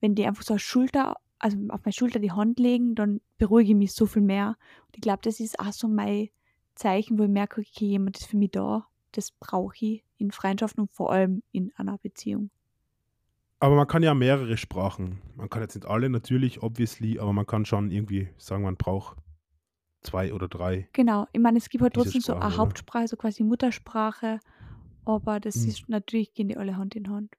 wenn 0.00 0.14
die 0.14 0.24
einfach 0.24 0.42
so 0.42 0.54
eine 0.54 0.58
Schulter, 0.58 1.16
also 1.38 1.58
auf 1.68 1.80
meine 1.84 1.92
Schulter 1.92 2.18
die 2.18 2.32
Hand 2.32 2.58
legen, 2.58 2.94
dann 2.94 3.20
beruhige 3.36 3.72
ich 3.72 3.76
mich 3.76 3.92
so 3.92 4.06
viel 4.06 4.22
mehr. 4.22 4.56
Und 4.86 4.96
ich 4.96 5.02
glaube, 5.02 5.20
das 5.22 5.38
ist 5.38 5.60
auch 5.60 5.74
so 5.74 5.86
mein 5.86 6.30
Zeichen, 6.76 7.18
wo 7.18 7.24
ich 7.24 7.28
merke, 7.28 7.60
okay, 7.60 7.84
jemand 7.84 8.18
ist 8.18 8.28
für 8.28 8.38
mich 8.38 8.52
da. 8.52 8.86
Das 9.12 9.32
brauche 9.32 9.74
ich 9.84 10.02
in 10.16 10.30
Freundschaften 10.30 10.80
und 10.84 10.90
vor 10.90 11.12
allem 11.12 11.42
in 11.52 11.72
einer 11.76 11.98
Beziehung. 11.98 12.48
Aber 13.58 13.76
man 13.76 13.86
kann 13.86 14.02
ja 14.02 14.14
mehrere 14.14 14.56
Sprachen. 14.56 15.20
Man 15.36 15.50
kann 15.50 15.60
jetzt 15.60 15.74
nicht 15.74 15.86
alle 15.86 16.08
natürlich, 16.08 16.62
obviously, 16.62 17.18
aber 17.18 17.34
man 17.34 17.46
kann 17.46 17.66
schon 17.66 17.90
irgendwie 17.90 18.30
sagen, 18.38 18.62
man 18.62 18.76
braucht 18.76 19.18
zwei 20.00 20.32
oder 20.32 20.48
drei. 20.48 20.88
Genau, 20.94 21.26
ich 21.32 21.40
meine, 21.40 21.58
es 21.58 21.68
gibt 21.68 21.82
halt 21.82 21.92
trotzdem 21.92 22.22
so 22.22 22.32
Sprache, 22.32 22.40
eine 22.40 22.54
oder? 22.54 22.56
Hauptsprache, 22.56 23.08
so 23.08 23.16
quasi 23.16 23.42
Muttersprache, 23.42 24.40
aber 25.04 25.40
das 25.40 25.56
Mhm. 25.56 25.68
ist 25.68 25.88
natürlich, 25.88 26.32
gehen 26.34 26.48
die 26.48 26.56
alle 26.56 26.76
Hand 26.76 26.94
in 26.96 27.08
Hand. 27.08 27.36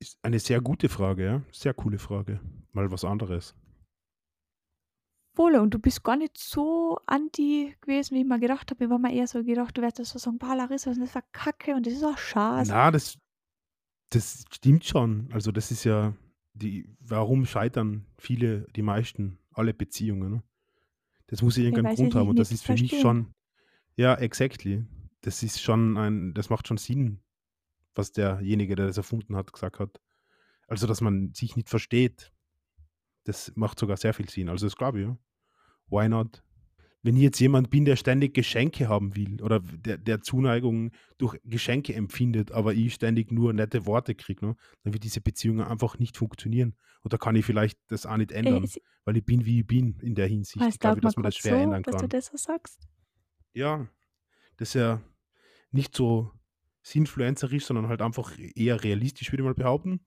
Ist 0.00 0.18
eine 0.22 0.38
sehr 0.40 0.60
gute 0.60 0.88
Frage, 0.88 1.24
ja. 1.24 1.42
Sehr 1.52 1.74
coole 1.74 1.98
Frage. 1.98 2.40
Mal 2.72 2.90
was 2.90 3.04
anderes. 3.04 3.54
Voll, 5.34 5.54
und 5.56 5.72
du 5.72 5.78
bist 5.78 6.02
gar 6.02 6.16
nicht 6.16 6.36
so 6.36 6.98
anti 7.06 7.74
gewesen, 7.80 8.14
wie 8.16 8.20
ich 8.20 8.26
mir 8.26 8.38
gedacht 8.38 8.70
habe. 8.70 8.84
Ich 8.84 8.90
war 8.90 8.98
mir 8.98 9.14
eher 9.14 9.26
so 9.26 9.42
gedacht, 9.42 9.76
du 9.78 9.80
wirst 9.82 9.98
das 9.98 10.10
so 10.10 10.18
sagen, 10.18 10.38
boah, 10.38 10.54
Larissa, 10.56 10.90
ist 10.90 11.00
das 11.00 11.10
für 11.12 11.22
Kacke 11.32 11.74
und 11.74 11.86
das 11.86 11.94
ist 11.94 12.04
auch 12.04 12.18
schade. 12.18 12.68
Na, 12.68 12.90
das, 12.90 13.16
das 14.10 14.44
stimmt 14.52 14.84
schon. 14.84 15.28
Also 15.32 15.50
das 15.52 15.70
ist 15.70 15.84
ja 15.84 16.14
die, 16.52 16.86
warum 17.00 17.46
scheitern 17.46 18.04
viele, 18.18 18.66
die 18.76 18.82
meisten, 18.82 19.38
alle 19.52 19.72
Beziehungen. 19.72 20.32
Ne? 20.32 20.42
Das 21.28 21.40
muss 21.40 21.56
ja 21.56 21.64
irgendeinen 21.64 21.96
Grund 21.96 22.14
haben 22.14 22.28
und 22.28 22.38
das 22.38 22.52
ist 22.52 22.64
für 22.64 22.72
mich 22.72 22.90
verstehen. 22.90 23.00
schon, 23.00 23.34
ja, 23.96 24.14
exactly. 24.14 24.84
Das 25.20 25.42
ist 25.42 25.60
schon 25.60 25.96
ein, 25.96 26.34
das 26.34 26.50
macht 26.50 26.66
schon 26.68 26.78
Sinn, 26.78 27.20
was 27.94 28.12
derjenige, 28.12 28.74
der 28.74 28.86
das 28.86 28.96
erfunden 28.96 29.36
hat, 29.36 29.52
gesagt 29.52 29.78
hat. 29.78 30.00
Also, 30.66 30.86
dass 30.86 31.00
man 31.00 31.32
sich 31.34 31.56
nicht 31.56 31.68
versteht, 31.68 32.32
das 33.24 33.52
macht 33.54 33.78
sogar 33.78 33.96
sehr 33.96 34.14
viel 34.14 34.28
Sinn. 34.28 34.48
Also 34.48 34.66
das 34.66 34.76
glaube 34.76 35.00
ich, 35.00 35.06
ja. 35.06 35.16
Why 35.90 36.08
not? 36.08 36.42
wenn 37.04 37.16
ich 37.16 37.22
jetzt 37.22 37.40
jemand 37.40 37.68
bin, 37.68 37.84
der 37.84 37.96
ständig 37.96 38.32
Geschenke 38.32 38.88
haben 38.88 39.16
will 39.16 39.42
oder 39.42 39.58
der, 39.58 39.98
der 39.98 40.20
Zuneigung 40.20 40.92
durch 41.18 41.36
Geschenke 41.42 41.94
empfindet, 41.94 42.52
aber 42.52 42.74
ich 42.74 42.94
ständig 42.94 43.32
nur 43.32 43.52
nette 43.52 43.86
Worte 43.86 44.14
kriege, 44.14 44.46
ne, 44.46 44.56
dann 44.84 44.92
wird 44.92 45.02
diese 45.02 45.20
Beziehung 45.20 45.60
einfach 45.60 45.98
nicht 45.98 46.16
funktionieren. 46.16 46.76
Da 47.02 47.18
kann 47.18 47.34
ich 47.34 47.44
vielleicht 47.44 47.76
das 47.88 48.06
auch 48.06 48.16
nicht 48.16 48.30
ändern, 48.30 48.62
es- 48.62 48.78
weil 49.04 49.16
ich 49.16 49.24
bin, 49.24 49.44
wie 49.44 49.60
ich 49.62 49.66
bin 49.66 49.98
in 50.00 50.14
der 50.14 50.28
Hinsicht. 50.28 50.64
Ich 50.64 50.78
glaube, 50.78 51.00
dass 51.00 51.16
man 51.16 51.24
das 51.24 51.34
schwer 51.34 51.56
so, 51.56 51.62
ändern 51.64 51.82
dass 51.82 51.92
du 51.96 52.00
kann. 52.02 52.08
das 52.08 52.26
so 52.26 52.36
sagst. 52.36 52.86
Ja, 53.54 53.86
das 54.56 54.68
ist 54.68 54.74
ja 54.74 55.02
nicht 55.70 55.94
so 55.94 56.30
influencerisch, 56.92 57.64
sondern 57.66 57.88
halt 57.88 58.02
einfach 58.02 58.36
eher 58.38 58.82
realistisch, 58.82 59.30
würde 59.32 59.42
ich 59.42 59.46
mal 59.46 59.54
behaupten. 59.54 60.00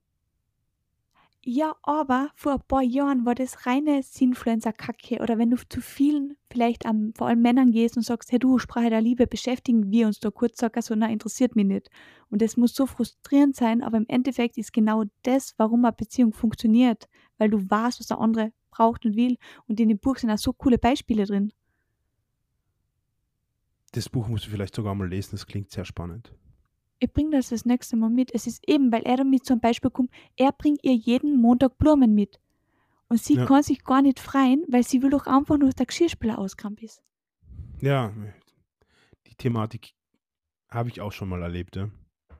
Ja, 1.47 1.75
aber 1.83 2.31
vor 2.35 2.53
ein 2.53 2.61
paar 2.67 2.81
Jahren 2.81 3.23
war 3.23 3.35
das 3.35 3.67
reine 3.67 4.01
Influencer-Kacke. 4.19 5.19
Oder 5.21 5.37
wenn 5.37 5.51
du 5.51 5.57
zu 5.69 5.79
vielen, 5.79 6.37
vielleicht 6.51 6.87
am, 6.87 7.13
vor 7.15 7.27
allem 7.27 7.43
Männern 7.43 7.71
gehst 7.71 7.97
und 7.97 8.03
sagst, 8.03 8.31
hey 8.31 8.39
du, 8.39 8.57
Sprache 8.57 8.89
der 8.89 8.99
Liebe, 9.01 9.27
beschäftigen 9.27 9.91
wir 9.91 10.07
uns 10.07 10.19
da 10.19 10.31
kurz, 10.31 10.57
sag 10.57 10.75
also, 10.75 10.95
na, 10.95 11.07
interessiert 11.07 11.55
mich 11.55 11.67
nicht. 11.67 11.89
Und 12.31 12.41
das 12.41 12.57
muss 12.57 12.73
so 12.73 12.87
frustrierend 12.87 13.55
sein, 13.55 13.83
aber 13.83 13.97
im 13.97 14.07
Endeffekt 14.07 14.57
ist 14.57 14.73
genau 14.73 15.03
das, 15.21 15.53
warum 15.57 15.85
eine 15.85 15.93
Beziehung 15.93 16.33
funktioniert. 16.33 17.07
Weil 17.37 17.51
du 17.51 17.59
weißt, 17.59 17.99
was 17.99 18.07
der 18.07 18.19
andere 18.19 18.51
braucht 18.71 19.05
und 19.05 19.15
will. 19.15 19.37
Und 19.67 19.79
in 19.79 19.89
dem 19.89 19.99
Buch 19.99 20.17
sind 20.17 20.31
auch 20.31 20.39
so 20.39 20.51
coole 20.51 20.79
Beispiele 20.79 21.25
drin. 21.25 21.53
Das 23.95 24.09
Buch 24.09 24.27
musst 24.27 24.45
du 24.45 24.49
vielleicht 24.49 24.75
sogar 24.75 24.93
mal 24.93 25.07
lesen, 25.07 25.31
das 25.31 25.47
klingt 25.47 25.71
sehr 25.71 25.85
spannend. 25.85 26.33
Ich 26.99 27.11
bringe 27.13 27.31
das 27.31 27.49
das 27.49 27.65
nächste 27.65 27.95
Mal 27.95 28.09
mit. 28.09 28.33
Es 28.33 28.45
ist 28.45 28.67
eben, 28.67 28.91
weil 28.91 29.03
er 29.03 29.17
damit 29.17 29.45
zum 29.45 29.59
Beispiel 29.61 29.89
kommt, 29.89 30.11
er 30.35 30.51
bringt 30.51 30.83
ihr 30.83 30.95
jeden 30.95 31.41
Montag 31.41 31.77
Blumen 31.77 32.13
mit. 32.13 32.39
Und 33.07 33.21
sie 33.21 33.35
Ja. 33.35 33.45
kann 33.45 33.63
sich 33.63 33.83
gar 33.83 34.01
nicht 34.01 34.19
freuen, 34.19 34.65
weil 34.67 34.83
sie 34.83 35.01
will 35.01 35.11
doch 35.11 35.27
einfach 35.27 35.57
nur, 35.57 35.69
dass 35.69 35.75
der 35.75 35.85
Geschirrspüler 35.85 36.37
ausgeräumt 36.39 36.81
ist. 36.83 37.01
Ja, 37.81 38.11
die 39.27 39.35
Thematik 39.35 39.93
habe 40.69 40.89
ich 40.89 40.99
auch 41.01 41.11
schon 41.11 41.29
mal 41.29 41.41
erlebt, 41.41 41.75
ja. 41.77 41.89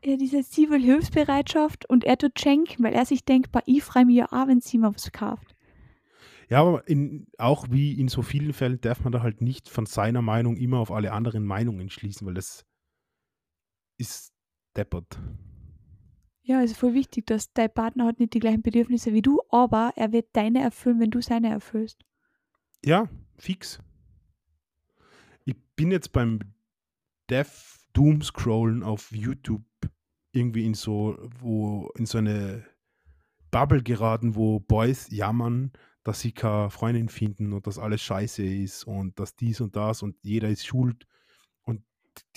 Ja, 0.04 0.18
diese 0.18 0.44
sie 0.44 0.70
will 0.70 0.82
Hilfsbereitschaft 0.82 1.90
und 1.90 2.04
er 2.04 2.18
tut 2.18 2.40
schenken, 2.40 2.84
weil 2.84 2.94
er 2.94 3.06
sich 3.06 3.24
denkt, 3.26 3.52
bei 3.52 3.62
ich 3.66 3.84
freue 3.84 4.06
mich 4.06 4.18
ja 4.18 4.26
auch, 4.32 4.48
wenn 4.48 4.60
sie 4.62 4.78
mir 4.78 4.94
was 4.94 5.12
kauft. 5.12 5.55
Ja, 6.50 6.62
aber 6.62 6.88
in, 6.88 7.28
auch 7.38 7.68
wie 7.72 8.00
in 8.00 8.08
so 8.08 8.22
vielen 8.22 8.54
Fällen 8.54 8.80
darf 8.82 9.04
man 9.04 9.12
da 9.12 9.22
halt 9.22 9.42
nicht 9.42 9.70
von 9.70 9.86
seiner 9.86 10.22
Meinung 10.22 10.58
immer 10.58 10.80
auf 10.80 10.92
alle 10.92 11.12
anderen 11.12 11.46
Meinungen 11.46 11.90
schließen, 11.90 12.28
weil 12.28 12.36
das 12.36 12.66
ist 13.98 14.34
deppert. 14.76 15.20
Ja, 16.44 16.62
es 16.62 16.72
ist 16.72 16.78
voll 16.78 16.94
wichtig, 16.94 17.26
dass 17.26 17.54
dein 17.54 17.74
Partner 17.74 18.06
hat 18.06 18.20
nicht 18.20 18.36
die 18.36 18.40
gleichen 18.40 18.62
Bedürfnisse 18.62 19.14
wie 19.14 19.24
du, 19.24 19.42
aber 19.50 19.94
er 19.96 20.12
wird 20.12 20.28
deine 20.34 20.62
erfüllen, 20.62 21.00
wenn 21.00 21.10
du 21.10 21.22
seine 21.22 21.50
erfüllst. 21.50 22.06
Ja, 22.84 23.10
fix. 23.38 23.80
Ich 25.46 25.56
bin 25.76 25.90
jetzt 25.90 26.12
beim 26.12 26.40
Death 27.32 27.80
Doom 27.94 28.22
Scrollen 28.22 28.84
auf 28.84 29.12
YouTube 29.12 29.64
irgendwie 30.34 30.66
in 30.66 30.76
so, 30.76 31.18
wo 31.40 31.90
in 31.96 32.06
so 32.06 32.20
eine 32.20 32.64
Bubble 33.50 33.82
geraten, 33.82 34.36
wo 34.36 34.60
Boys 34.60 35.10
jammern, 35.10 35.72
dass 36.06 36.20
sie 36.20 36.32
keine 36.32 36.70
Freundin 36.70 37.10
finden 37.10 37.52
und 37.52 37.66
dass 37.66 37.80
alles 37.80 38.02
scheiße 38.04 38.46
ist 38.46 38.84
und 38.86 39.20
dass 39.20 39.36
dies 39.36 39.60
und 39.60 39.76
das 39.76 40.04
und 40.04 40.16
jeder 40.22 40.50
ist 40.50 40.66
schuld 40.66 41.08
und 41.64 41.82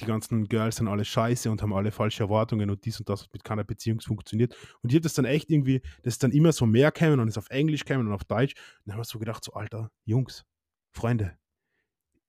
die 0.00 0.06
ganzen 0.06 0.48
Girls 0.48 0.76
sind 0.76 0.88
alle 0.88 1.04
scheiße 1.04 1.50
und 1.50 1.60
haben 1.60 1.74
alle 1.74 1.92
falsche 1.92 2.22
Erwartungen 2.24 2.70
und 2.70 2.86
dies 2.86 2.98
und 2.98 3.10
das 3.10 3.28
mit 3.30 3.44
keiner 3.44 3.64
Beziehung 3.64 4.00
funktioniert. 4.00 4.56
Und 4.80 4.90
ich 4.90 4.94
habe 4.94 5.02
das 5.02 5.12
dann 5.12 5.26
echt 5.26 5.50
irgendwie, 5.50 5.82
das 6.02 6.14
ist 6.14 6.22
dann 6.22 6.32
immer 6.32 6.52
so 6.52 6.64
mehr 6.64 6.90
kämen 6.90 7.20
und 7.20 7.28
ist 7.28 7.36
auf 7.36 7.50
Englisch 7.50 7.84
kämen 7.84 8.06
und 8.06 8.14
auf 8.14 8.24
Deutsch. 8.24 8.54
Und 8.54 8.86
dann 8.86 8.94
habe 8.94 9.02
ich 9.02 9.08
so 9.08 9.18
gedacht, 9.18 9.44
so, 9.44 9.52
Alter, 9.52 9.90
Jungs, 10.06 10.46
Freunde, 10.90 11.36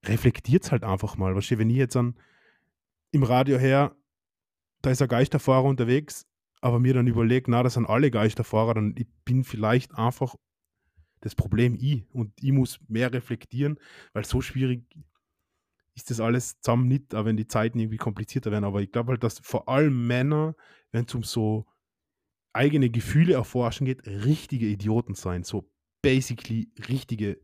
reflektiert 0.06 0.70
halt 0.72 0.84
einfach 0.84 1.16
mal. 1.16 1.34
Du, 1.34 1.58
wenn 1.58 1.70
ich 1.70 1.78
jetzt 1.78 1.96
an, 1.96 2.20
im 3.12 3.24
Radio 3.24 3.58
her, 3.58 3.96
da 4.82 4.92
ist 4.92 5.02
ein 5.02 5.08
Geisterfahrer 5.08 5.66
unterwegs, 5.66 6.28
aber 6.60 6.80
mir 6.80 6.94
dann 6.94 7.08
überlegt, 7.08 7.48
na, 7.48 7.64
das 7.64 7.76
sind 7.76 7.86
alle 7.86 8.12
Geisterfahrer, 8.12 8.74
dann 8.74 8.94
ich 8.98 9.08
bin 9.24 9.46
vielleicht 9.46 9.96
einfach 9.96 10.36
das 11.22 11.36
Problem 11.36 11.76
ich 11.80 12.04
und 12.14 12.32
ich 12.42 12.52
muss 12.52 12.80
mehr 12.88 13.12
reflektieren, 13.12 13.80
weil 14.14 14.26
so 14.26 14.42
schwierig 14.42 14.84
ist 15.96 16.10
das 16.10 16.20
alles 16.20 16.62
zusammen 16.62 16.88
nicht, 16.88 17.14
auch 17.14 17.26
wenn 17.26 17.38
die 17.38 17.48
Zeiten 17.48 17.80
irgendwie 17.80 17.98
komplizierter 17.98 18.52
werden. 18.52 18.64
Aber 18.64 18.82
ich 18.82 18.92
glaube 18.92 19.12
halt, 19.12 19.24
dass 19.24 19.40
vor 19.40 19.68
allem 19.68 20.08
Männer, 20.08 20.56
wenn 20.92 21.06
es 21.06 21.14
um 21.14 21.24
so 21.24 21.68
eigene 22.54 22.90
Gefühle 22.90 23.34
erforschen 23.34 23.86
geht, 23.86 24.08
richtige 24.08 24.68
Idioten 24.68 25.14
sein. 25.14 25.44
So 25.44 25.70
basically 26.02 26.72
richtige 26.88 27.40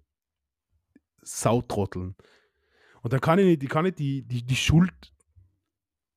Sautrotteln. 1.21 2.15
Und 3.01 3.13
da 3.13 3.19
kann 3.19 3.39
ich 3.39 3.45
nicht, 3.45 3.63
ich 3.63 3.69
kann 3.69 3.85
nicht 3.85 3.99
die, 3.99 4.23
die, 4.23 4.43
die 4.43 4.55
Schuld 4.55 5.13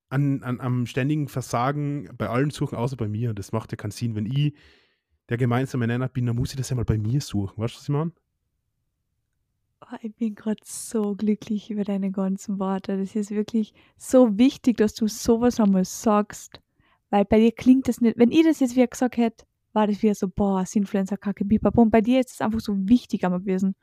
an, 0.08 0.42
an, 0.42 0.60
am 0.60 0.86
ständigen 0.86 1.28
Versagen 1.28 2.08
bei 2.16 2.28
allen 2.28 2.50
suchen, 2.50 2.78
außer 2.78 2.96
bei 2.96 3.08
mir. 3.08 3.34
Das 3.34 3.52
macht 3.52 3.72
ja 3.72 3.76
keinen 3.76 3.90
Sinn. 3.90 4.14
Wenn 4.14 4.26
ich 4.26 4.54
der 5.28 5.36
gemeinsame 5.36 5.86
Nenner 5.86 6.08
bin, 6.08 6.26
dann 6.26 6.36
muss 6.36 6.50
ich 6.50 6.56
das 6.56 6.70
ja 6.70 6.76
mal 6.76 6.84
bei 6.84 6.98
mir 6.98 7.20
suchen. 7.20 7.62
Weißt 7.62 7.74
du, 7.74 7.78
was 7.78 7.82
ich 7.84 7.88
meine? 7.88 8.12
Oh, 9.80 9.96
ich 10.02 10.14
bin 10.14 10.34
gerade 10.34 10.60
so 10.64 11.14
glücklich 11.14 11.70
über 11.70 11.84
deine 11.84 12.10
ganzen 12.10 12.58
Worte. 12.58 12.98
Das 12.98 13.14
ist 13.14 13.30
wirklich 13.30 13.74
so 13.96 14.36
wichtig, 14.38 14.76
dass 14.78 14.94
du 14.94 15.06
sowas 15.06 15.60
einmal 15.60 15.84
sagst. 15.84 16.60
Weil 17.10 17.24
bei 17.24 17.38
dir 17.38 17.52
klingt 17.52 17.88
das 17.88 18.00
nicht, 18.00 18.18
wenn 18.18 18.30
ich 18.30 18.44
das 18.44 18.60
jetzt 18.60 18.76
wieder 18.76 18.86
gesagt 18.86 19.16
hätte, 19.16 19.46
war 19.72 19.86
das 19.86 20.02
wieder 20.02 20.14
so, 20.14 20.28
boah, 20.28 20.62
ist 20.62 20.76
Influencer-Kacke, 20.76 21.44
bipapum. 21.44 21.90
Bei 21.90 22.00
dir 22.00 22.20
ist 22.20 22.32
es 22.32 22.40
einfach 22.40 22.60
so 22.60 22.74
wichtig 22.88 23.24
einmal 23.24 23.40
gewesen. 23.40 23.76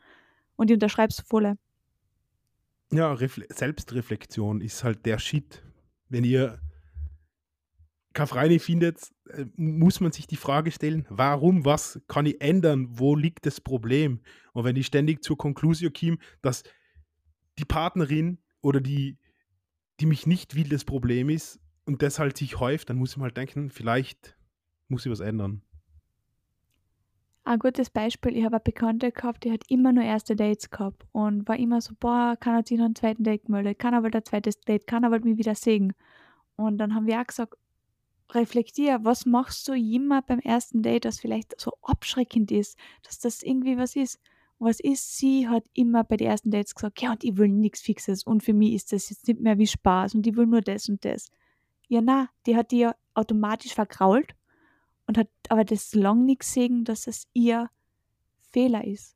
Und 0.55 0.69
ich 0.69 0.75
unterschreibst 0.75 1.21
voll. 1.27 1.55
Ja, 2.91 3.13
Refle 3.13 3.45
Selbstreflexion 3.49 4.61
ist 4.61 4.83
halt 4.83 5.05
der 5.05 5.17
Shit. 5.19 5.63
Wenn 6.09 6.23
ihr 6.23 6.59
Freundin 8.25 8.59
findet, 8.59 9.11
äh, 9.29 9.45
muss 9.55 9.99
man 9.99 10.11
sich 10.11 10.27
die 10.27 10.37
Frage 10.37 10.71
stellen, 10.71 11.05
warum, 11.09 11.65
was 11.65 12.01
kann 12.07 12.25
ich 12.25 12.41
ändern, 12.41 12.87
wo 12.89 13.15
liegt 13.15 13.45
das 13.45 13.61
Problem? 13.61 14.21
Und 14.53 14.63
wenn 14.63 14.75
ich 14.75 14.87
ständig 14.87 15.23
zur 15.23 15.37
Konklusion 15.37 15.91
komme, 15.93 16.17
dass 16.41 16.63
die 17.59 17.65
Partnerin 17.65 18.39
oder 18.61 18.81
die, 18.81 19.17
die 19.99 20.05
mich 20.05 20.25
nicht 20.25 20.55
will, 20.55 20.69
das 20.69 20.85
Problem 20.85 21.29
ist 21.29 21.59
und 21.85 22.01
das 22.01 22.19
halt 22.19 22.37
sich 22.37 22.59
häuft, 22.59 22.89
dann 22.89 22.97
muss 22.97 23.11
ich 23.11 23.17
mal 23.17 23.31
denken, 23.31 23.69
vielleicht 23.69 24.37
muss 24.87 25.05
ich 25.05 25.11
was 25.11 25.19
ändern. 25.19 25.61
Ein 27.43 27.59
gutes 27.59 27.91
Beispiel, 27.91 28.35
ich 28.35 28.43
habe 28.43 28.55
eine 28.55 28.63
Bekannte 28.63 29.11
gehabt, 29.11 29.43
die 29.43 29.51
hat 29.51 29.61
immer 29.69 29.93
nur 29.93 30.03
erste 30.03 30.35
Dates 30.35 30.71
gehabt 30.71 31.05
und 31.11 31.47
war 31.47 31.57
immer 31.57 31.79
so, 31.79 31.93
boah, 31.99 32.35
kann 32.39 32.55
er 32.55 32.65
sich 32.65 32.77
noch 32.77 32.85
einen 32.85 32.95
zweiten 32.95 33.23
Date 33.23 33.45
gemeldet, 33.45 33.77
kann 33.77 33.93
er 33.93 34.01
wohl 34.01 34.09
ein 34.11 34.25
zweites 34.25 34.59
Date, 34.61 34.87
kann 34.87 35.03
er 35.03 35.11
wohl 35.11 35.19
mich 35.19 35.37
wieder 35.37 35.53
sehen. 35.53 35.93
Und 36.55 36.79
dann 36.79 36.95
haben 36.95 37.05
wir 37.05 37.21
auch 37.21 37.27
gesagt, 37.27 37.55
reflektier, 38.33 38.99
was 39.03 39.25
machst 39.25 39.67
du 39.67 39.73
immer 39.73 40.21
beim 40.21 40.39
ersten 40.39 40.81
Date, 40.81 41.05
das 41.05 41.19
vielleicht 41.19 41.59
so 41.59 41.73
abschreckend 41.81 42.51
ist, 42.51 42.77
dass 43.03 43.19
das 43.19 43.43
irgendwie 43.43 43.77
was 43.77 43.95
ist. 43.95 44.19
Was 44.57 44.79
ist, 44.79 45.17
sie 45.17 45.49
hat 45.49 45.65
immer 45.73 46.03
bei 46.05 46.15
den 46.15 46.27
ersten 46.27 46.49
Dates 46.49 46.75
gesagt, 46.75 47.01
ja, 47.01 47.11
und 47.11 47.23
ich 47.23 47.35
will 47.35 47.49
nichts 47.49 47.81
Fixes 47.81 48.23
und 48.23 48.41
für 48.41 48.53
mich 48.53 48.73
ist 48.73 48.93
das 48.93 49.09
jetzt 49.09 49.27
nicht 49.27 49.41
mehr 49.41 49.57
wie 49.57 49.67
Spaß 49.67 50.15
und 50.15 50.25
ich 50.25 50.35
will 50.37 50.45
nur 50.45 50.61
das 50.61 50.87
und 50.87 51.03
das. 51.03 51.29
Ja, 51.87 52.01
na, 52.01 52.29
die 52.45 52.55
hat 52.55 52.71
die 52.71 52.79
ja 52.79 52.95
automatisch 53.13 53.73
vergrault 53.73 54.33
und 55.07 55.17
hat 55.17 55.27
aber 55.49 55.65
das 55.65 55.93
lang 55.93 56.25
nicht 56.25 56.39
gesehen, 56.39 56.85
dass 56.85 57.05
es 57.07 57.27
ihr 57.33 57.69
Fehler 58.51 58.85
ist. 58.85 59.15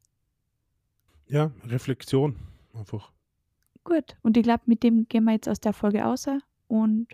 Ja, 1.27 1.51
Reflexion 1.63 2.35
einfach. 2.73 3.11
Gut, 3.85 4.17
und 4.21 4.35
ich 4.35 4.43
glaube, 4.43 4.63
mit 4.65 4.83
dem 4.83 5.07
gehen 5.07 5.23
wir 5.23 5.31
jetzt 5.31 5.47
aus 5.47 5.61
der 5.61 5.73
Folge 5.73 6.05
aus 6.05 6.27
und 6.67 7.07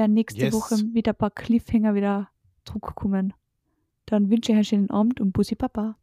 werden 0.00 0.14
nächste 0.14 0.40
Yes. 0.40 0.54
Woche 0.54 0.76
wieder 0.94 1.12
ein 1.12 1.16
paar 1.16 1.30
Cliffhanger 1.30 1.94
wieder 1.94 2.30
zurückkommen. 2.64 3.34
Dann 4.06 4.30
wünsche 4.30 4.50
ich 4.50 4.56
euch 4.56 4.56
einen 4.56 4.64
schönen 4.64 4.90
Abend 4.90 5.20
und 5.20 5.32
Bussi 5.32 5.54
Papa. 5.54 5.96